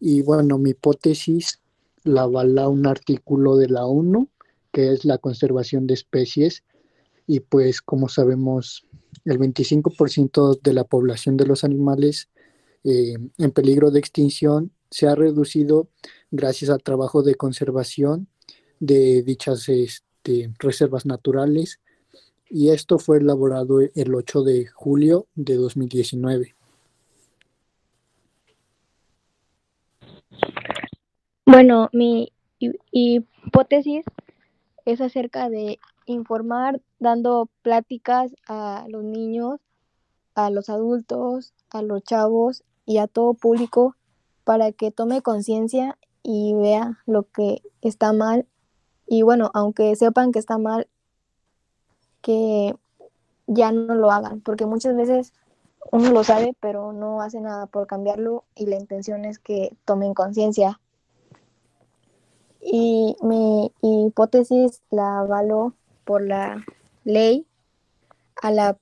Y 0.00 0.22
bueno, 0.22 0.58
mi 0.58 0.70
hipótesis 0.70 1.60
la 2.02 2.22
avala 2.22 2.68
un 2.68 2.86
artículo 2.86 3.56
de 3.56 3.68
la 3.68 3.84
ONU, 3.84 4.28
que 4.72 4.92
es 4.92 5.04
la 5.04 5.18
conservación 5.18 5.86
de 5.86 5.94
especies, 5.94 6.64
y 7.26 7.40
pues 7.40 7.82
como 7.82 8.08
sabemos, 8.08 8.86
el 9.24 9.38
25% 9.38 10.60
de 10.62 10.72
la 10.72 10.84
población 10.84 11.36
de 11.36 11.46
los 11.46 11.64
animales 11.64 12.28
eh, 12.84 13.14
en 13.38 13.50
peligro 13.50 13.90
de 13.90 14.00
extinción 14.00 14.72
se 14.90 15.06
ha 15.06 15.14
reducido 15.14 15.88
gracias 16.30 16.70
al 16.70 16.82
trabajo 16.82 17.22
de 17.22 17.34
conservación 17.34 18.28
de 18.80 19.22
dichas 19.22 19.68
este, 19.68 20.52
reservas 20.58 21.04
naturales 21.06 21.80
y 22.50 22.70
esto 22.70 22.98
fue 22.98 23.18
elaborado 23.18 23.80
el 23.80 24.14
8 24.14 24.42
de 24.42 24.66
julio 24.66 25.26
de 25.36 25.54
2019. 25.54 26.56
Bueno, 31.46 31.88
mi 31.92 32.32
hipótesis 32.90 34.04
es 34.84 35.00
acerca 35.00 35.48
de 35.48 35.78
informar 36.06 36.80
dando 36.98 37.48
pláticas 37.62 38.34
a 38.46 38.84
los 38.88 39.04
niños, 39.04 39.60
a 40.34 40.50
los 40.50 40.68
adultos, 40.68 41.54
a 41.70 41.82
los 41.82 42.02
chavos 42.02 42.64
y 42.84 42.98
a 42.98 43.06
todo 43.06 43.34
público 43.34 43.96
para 44.44 44.72
que 44.72 44.90
tome 44.90 45.22
conciencia 45.22 45.96
y 46.22 46.54
vea 46.54 46.98
lo 47.06 47.24
que 47.24 47.62
está 47.82 48.12
mal. 48.12 48.46
Y 49.06 49.22
bueno, 49.22 49.50
aunque 49.54 49.94
sepan 49.96 50.32
que 50.32 50.38
está 50.38 50.58
mal, 50.58 50.88
que 52.22 52.74
ya 53.46 53.72
no 53.72 53.94
lo 53.94 54.10
hagan, 54.10 54.40
porque 54.40 54.66
muchas 54.66 54.96
veces 54.96 55.32
uno 55.92 56.10
lo 56.10 56.24
sabe, 56.24 56.54
pero 56.60 56.92
no 56.92 57.20
hace 57.20 57.40
nada 57.40 57.66
por 57.66 57.86
cambiarlo 57.86 58.44
y 58.54 58.66
la 58.66 58.76
intención 58.76 59.24
es 59.24 59.38
que 59.38 59.76
tomen 59.84 60.14
conciencia. 60.14 60.80
Y 62.60 63.16
mi 63.22 63.72
hipótesis 63.80 64.82
la 64.90 65.20
avalo 65.20 65.74
por 66.04 66.22
la 66.22 66.64
ley 67.04 67.46
a 68.42 68.50
la 68.50 68.76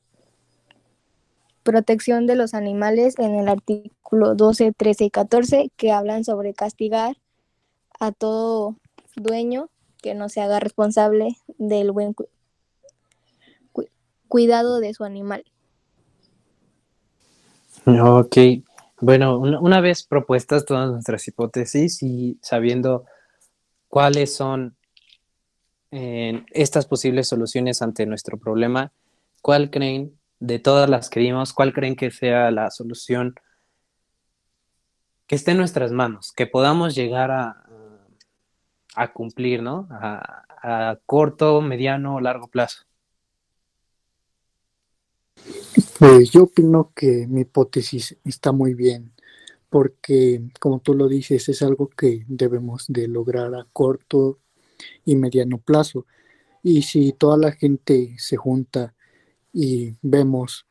protección 1.62 2.26
de 2.26 2.34
los 2.34 2.54
animales 2.54 3.18
en 3.18 3.34
el 3.34 3.48
artículo 3.48 4.34
12, 4.34 4.72
13 4.72 5.04
y 5.04 5.10
14 5.10 5.70
que 5.76 5.92
hablan 5.92 6.24
sobre 6.24 6.54
castigar 6.54 7.16
a 8.00 8.12
todo 8.12 8.76
dueño 9.16 9.68
que 10.02 10.14
no 10.14 10.28
se 10.28 10.40
haga 10.40 10.60
responsable 10.60 11.36
del 11.58 11.92
buen 11.92 12.14
cuidado 14.28 14.80
de 14.80 14.94
su 14.94 15.04
animal. 15.04 15.44
Ok, 17.86 18.36
bueno, 19.00 19.38
una, 19.38 19.80
vez 19.80 20.04
propuestas 20.04 20.64
todas 20.66 20.90
nuestras 20.90 21.26
hipótesis 21.26 22.02
y 22.02 22.38
sabiendo 22.42 23.06
cuáles 23.88 24.34
son 24.34 24.76
eh, 25.90 26.44
estas 26.50 26.86
posibles 26.86 27.28
soluciones 27.28 27.80
ante 27.80 28.04
nuestro 28.04 28.38
problema, 28.38 28.92
¿cuál 29.40 29.70
creen 29.70 30.18
de 30.40 30.58
todas 30.58 30.90
las 30.90 31.08
que 31.08 31.20
vimos, 31.20 31.52
¿cuál 31.52 31.72
creen 31.72 31.96
que 31.96 32.10
sea 32.10 32.50
la 32.50 32.70
solución 32.70 33.34
que 35.26 35.36
esté 35.36 35.52
en 35.52 35.58
nuestras 35.58 35.92
manos, 35.92 36.32
que 36.32 36.46
podamos 36.46 36.94
llegar 36.94 37.30
a, 37.30 37.64
a 38.94 39.12
cumplir, 39.12 39.62
¿no? 39.62 39.88
A, 39.90 40.44
a 40.62 40.98
corto, 41.06 41.60
mediano 41.60 42.16
o 42.16 42.20
largo 42.20 42.48
plazo. 42.48 42.87
Pues 45.98 46.30
yo 46.30 46.44
opino 46.44 46.92
que 46.94 47.26
mi 47.26 47.42
hipótesis 47.42 48.16
está 48.24 48.52
muy 48.52 48.74
bien, 48.74 49.12
porque 49.68 50.42
como 50.60 50.80
tú 50.80 50.94
lo 50.94 51.08
dices, 51.08 51.48
es 51.48 51.62
algo 51.62 51.88
que 51.88 52.24
debemos 52.28 52.84
de 52.88 53.08
lograr 53.08 53.54
a 53.54 53.66
corto 53.72 54.38
y 55.04 55.16
mediano 55.16 55.58
plazo. 55.58 56.06
Y 56.62 56.82
si 56.82 57.12
toda 57.12 57.36
la 57.36 57.52
gente 57.52 58.14
se 58.18 58.36
junta 58.36 58.94
y 59.52 59.94
vemos 60.02 60.66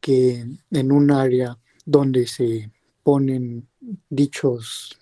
que 0.00 0.46
en 0.70 0.92
un 0.92 1.10
área 1.10 1.58
donde 1.84 2.26
se 2.26 2.70
ponen 3.02 3.68
dichos 4.08 4.98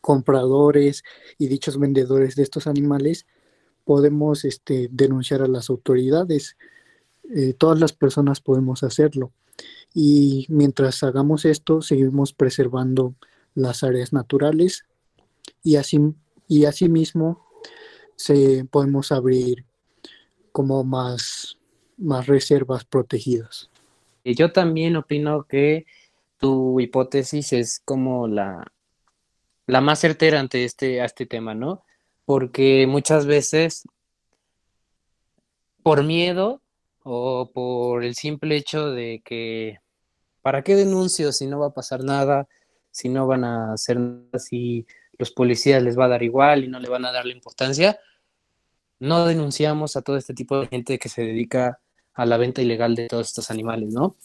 compradores 0.00 1.02
y 1.38 1.48
dichos 1.48 1.78
vendedores 1.78 2.36
de 2.36 2.42
estos 2.42 2.66
animales, 2.66 3.26
podemos 3.84 4.44
este, 4.44 4.88
denunciar 4.90 5.42
a 5.42 5.48
las 5.48 5.70
autoridades. 5.70 6.56
Eh, 7.34 7.54
todas 7.54 7.78
las 7.78 7.92
personas 7.92 8.40
podemos 8.40 8.82
hacerlo. 8.82 9.32
Y 9.94 10.46
mientras 10.48 11.02
hagamos 11.02 11.44
esto, 11.44 11.82
seguimos 11.82 12.32
preservando 12.32 13.14
las 13.54 13.84
áreas 13.84 14.12
naturales 14.12 14.84
y 15.62 15.76
así 15.76 15.98
y 16.48 16.64
asimismo 16.64 17.46
se 18.16 18.66
podemos 18.70 19.12
abrir 19.12 19.64
como 20.52 20.84
más 20.84 21.58
más 21.96 22.26
reservas 22.26 22.84
protegidas. 22.84 23.70
Yo 24.24 24.52
también 24.52 24.96
opino 24.96 25.44
que 25.44 25.86
tu 26.38 26.80
hipótesis 26.80 27.52
es 27.52 27.80
como 27.84 28.26
la, 28.26 28.72
la 29.66 29.80
más 29.80 30.00
certera 30.00 30.40
ante 30.40 30.64
este, 30.64 31.00
a 31.00 31.04
este 31.04 31.26
tema, 31.26 31.54
¿no? 31.54 31.84
Porque 32.24 32.86
muchas 32.86 33.26
veces, 33.26 33.84
por 35.82 36.02
miedo 36.02 36.62
o 37.04 37.50
por 37.52 38.02
el 38.02 38.14
simple 38.16 38.56
hecho 38.56 38.90
de 38.90 39.22
que, 39.24 39.78
¿para 40.42 40.62
qué 40.62 40.74
denuncio 40.74 41.32
si 41.32 41.46
no 41.46 41.60
va 41.60 41.68
a 41.68 41.74
pasar 41.74 42.02
nada? 42.02 42.48
Si 42.90 43.08
no 43.08 43.26
van 43.26 43.44
a 43.44 43.74
hacer 43.74 43.98
nada, 44.00 44.38
si 44.38 44.86
los 45.18 45.30
policías 45.30 45.82
les 45.82 45.98
va 45.98 46.06
a 46.06 46.08
dar 46.08 46.22
igual 46.22 46.64
y 46.64 46.68
no 46.68 46.80
le 46.80 46.88
van 46.88 47.04
a 47.04 47.12
dar 47.12 47.26
la 47.26 47.32
importancia, 47.32 47.98
no 48.98 49.26
denunciamos 49.26 49.96
a 49.96 50.02
todo 50.02 50.16
este 50.16 50.34
tipo 50.34 50.58
de 50.60 50.66
gente 50.68 50.98
que 50.98 51.08
se 51.08 51.22
dedica 51.22 51.80
a 52.14 52.26
la 52.26 52.36
venta 52.38 52.62
ilegal 52.62 52.94
de 52.94 53.08
todos 53.08 53.28
estos 53.28 53.50
animales, 53.50 53.92
¿no? 53.92 54.16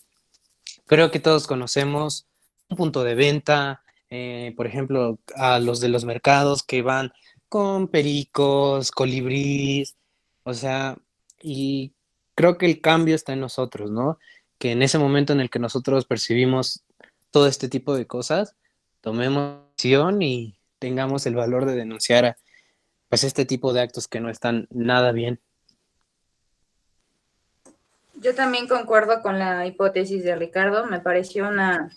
Creo 0.85 1.11
que 1.11 1.19
todos 1.19 1.47
conocemos 1.47 2.27
un 2.69 2.77
punto 2.77 3.03
de 3.03 3.15
venta, 3.15 3.83
eh, 4.09 4.53
por 4.55 4.67
ejemplo, 4.67 5.19
a 5.35 5.59
los 5.59 5.79
de 5.81 5.89
los 5.89 6.05
mercados 6.05 6.63
que 6.63 6.81
van 6.81 7.11
con 7.49 7.87
pericos, 7.87 8.91
colibríes, 8.91 9.97
o 10.43 10.53
sea, 10.53 10.97
y 11.41 11.93
creo 12.39 12.57
que 12.57 12.65
el 12.65 12.79
cambio 12.79 13.15
está 13.15 13.33
en 13.33 13.41
nosotros, 13.41 13.91
¿no? 13.91 14.17
Que 14.59 14.71
en 14.71 14.81
ese 14.81 14.97
momento 14.97 15.33
en 15.33 15.41
el 15.41 15.49
que 15.49 15.59
nosotros 15.59 16.05
percibimos 16.05 16.85
todo 17.31 17.47
este 17.47 17.67
tipo 17.67 17.97
de 17.97 18.07
cosas, 18.07 18.55
tomemos 19.01 19.57
acción 19.71 20.21
y 20.21 20.57
tengamos 20.79 21.25
el 21.25 21.35
valor 21.35 21.65
de 21.65 21.75
denunciar 21.75 22.23
a, 22.23 22.37
pues 23.09 23.25
este 23.25 23.43
tipo 23.43 23.73
de 23.73 23.81
actos 23.81 24.07
que 24.07 24.21
no 24.21 24.29
están 24.29 24.69
nada 24.71 25.11
bien. 25.11 25.41
Yo 28.13 28.33
también 28.33 28.69
concuerdo 28.69 29.21
con 29.21 29.37
la 29.37 29.67
hipótesis 29.67 30.23
de 30.23 30.37
Ricardo, 30.37 30.85
me 30.85 31.01
pareció 31.01 31.45
una, 31.45 31.91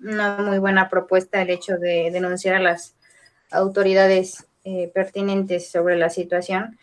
una 0.00 0.38
muy 0.38 0.58
buena 0.58 0.88
propuesta 0.88 1.42
el 1.42 1.50
hecho 1.50 1.76
de 1.76 2.10
denunciar 2.10 2.56
a 2.56 2.60
las 2.60 2.96
autoridades 3.52 4.48
eh, 4.64 4.90
pertinentes 4.92 5.70
sobre 5.70 5.96
la 5.96 6.10
situación. 6.10 6.76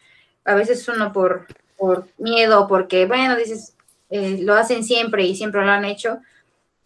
A 0.46 0.56
veces 0.56 0.88
uno 0.88 1.12
por, 1.12 1.48
por 1.78 2.08
miedo, 2.18 2.68
porque, 2.68 3.06
bueno, 3.06 3.36
dices, 3.36 3.76
eh, 4.10 4.40
lo 4.42 4.54
hacen 4.56 4.84
siempre 4.84 5.24
y 5.24 5.36
siempre 5.36 5.64
lo 5.64 5.72
han 5.72 5.86
hecho, 5.86 6.20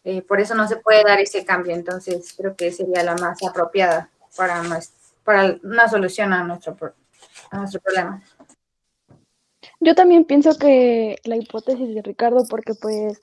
eh, 0.03 0.21
por 0.21 0.39
eso 0.39 0.55
no 0.55 0.67
se 0.67 0.77
puede 0.77 1.03
dar 1.03 1.19
ese 1.19 1.45
cambio. 1.45 1.73
Entonces, 1.73 2.33
creo 2.37 2.55
que 2.55 2.71
sería 2.71 3.03
la 3.03 3.15
más 3.15 3.41
apropiada 3.43 4.09
para, 4.35 4.61
para 5.23 5.57
una 5.63 5.87
solución 5.87 6.33
a 6.33 6.43
nuestro, 6.43 6.75
a 7.51 7.57
nuestro 7.57 7.81
problema. 7.81 8.21
Yo 9.79 9.95
también 9.95 10.25
pienso 10.25 10.57
que 10.57 11.17
la 11.23 11.37
hipótesis 11.37 11.93
de 11.93 12.01
Ricardo, 12.01 12.45
porque 12.49 12.73
pues, 12.73 13.19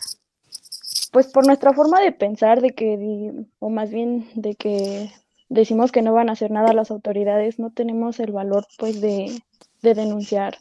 pues 1.12 1.28
por 1.28 1.46
nuestra 1.46 1.72
forma 1.72 2.00
de 2.00 2.12
pensar, 2.12 2.60
de 2.60 2.70
que, 2.70 3.32
o 3.58 3.70
más 3.70 3.90
bien 3.90 4.28
de 4.34 4.54
que 4.54 5.12
decimos 5.48 5.92
que 5.92 6.02
no 6.02 6.12
van 6.12 6.28
a 6.28 6.32
hacer 6.32 6.50
nada 6.50 6.72
las 6.72 6.90
autoridades, 6.90 7.58
no 7.58 7.70
tenemos 7.70 8.20
el 8.20 8.32
valor 8.32 8.66
pues 8.78 9.00
de, 9.00 9.40
de 9.82 9.94
denunciar 9.94 10.56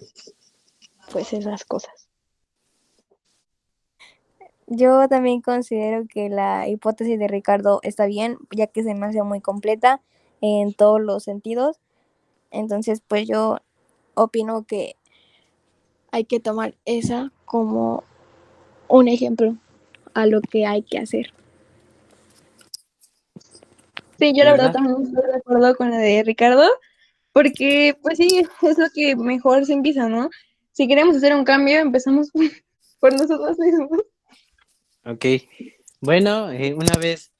pues 1.11 1.33
esas 1.33 1.65
cosas. 1.65 2.07
Yo 4.67 5.07
también 5.07 5.41
considero 5.41 6.05
que 6.07 6.29
la 6.29 6.67
hipótesis 6.67 7.17
de 7.17 7.27
Ricardo 7.27 7.79
está 7.83 8.05
bien, 8.05 8.37
ya 8.51 8.67
que 8.67 8.83
se 8.83 8.93
me 8.93 9.05
hace 9.05 9.23
muy 9.23 9.39
completa 9.39 10.01
en 10.41 10.73
todos 10.73 10.99
los 10.99 11.23
sentidos. 11.23 11.79
Entonces, 12.51 13.01
pues 13.07 13.27
yo 13.27 13.59
opino 14.13 14.65
que 14.65 14.95
hay 16.11 16.25
que 16.25 16.39
tomar 16.39 16.75
esa 16.85 17.31
como 17.45 18.03
un 18.89 19.07
ejemplo 19.07 19.55
a 20.13 20.25
lo 20.25 20.41
que 20.41 20.65
hay 20.65 20.81
que 20.83 20.99
hacer. 20.99 21.33
Sí, 24.19 24.33
yo 24.35 24.43
la 24.43 24.51
verdad 24.51 24.71
también 24.71 25.03
estoy 25.03 25.31
de 25.31 25.37
acuerdo 25.37 25.75
con 25.75 25.91
la 25.91 25.97
de 25.97 26.23
Ricardo, 26.23 26.67
porque 27.31 27.95
pues 28.01 28.17
sí, 28.17 28.41
es 28.63 28.77
lo 28.77 28.89
que 28.93 29.15
mejor 29.15 29.65
se 29.65 29.73
empieza, 29.73 30.09
¿no? 30.09 30.29
Si 30.77 30.87
queremos 30.87 31.15
hacer 31.15 31.33
un 31.33 31.43
cambio, 31.43 31.79
empezamos 31.79 32.29
por 32.99 33.11
nosotros 33.11 33.57
mismos. 33.57 33.99
Ok, 35.05 35.25
bueno, 36.01 36.51
eh, 36.51 36.75
una 36.75 36.93
vez 36.99 37.31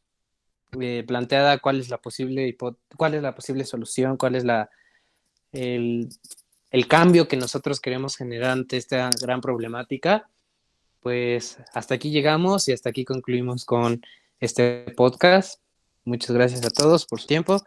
eh, 0.81 1.03
planteada 1.07 1.59
cuál 1.59 1.79
es 1.79 1.89
la 1.89 1.99
posible 1.99 2.57
cuál 2.97 3.13
es 3.13 3.21
la 3.21 3.35
posible 3.35 3.63
solución, 3.63 4.17
cuál 4.17 4.37
es 4.37 4.43
la 4.43 4.71
el, 5.51 6.09
el 6.71 6.87
cambio 6.87 7.27
que 7.27 7.37
nosotros 7.37 7.79
queremos 7.79 8.17
generar 8.17 8.49
ante 8.49 8.77
esta 8.77 9.11
gran 9.21 9.39
problemática, 9.39 10.27
pues 11.01 11.59
hasta 11.75 11.93
aquí 11.93 12.09
llegamos 12.09 12.67
y 12.67 12.71
hasta 12.71 12.89
aquí 12.89 13.05
concluimos 13.05 13.65
con 13.65 14.01
este 14.39 14.91
podcast. 14.97 15.61
Muchas 16.05 16.31
gracias 16.31 16.65
a 16.65 16.71
todos 16.71 17.05
por 17.05 17.21
su 17.21 17.27
tiempo 17.27 17.61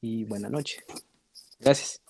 y 0.00 0.22
buena 0.26 0.48
noche. 0.48 0.84
Gracias. 1.58 2.01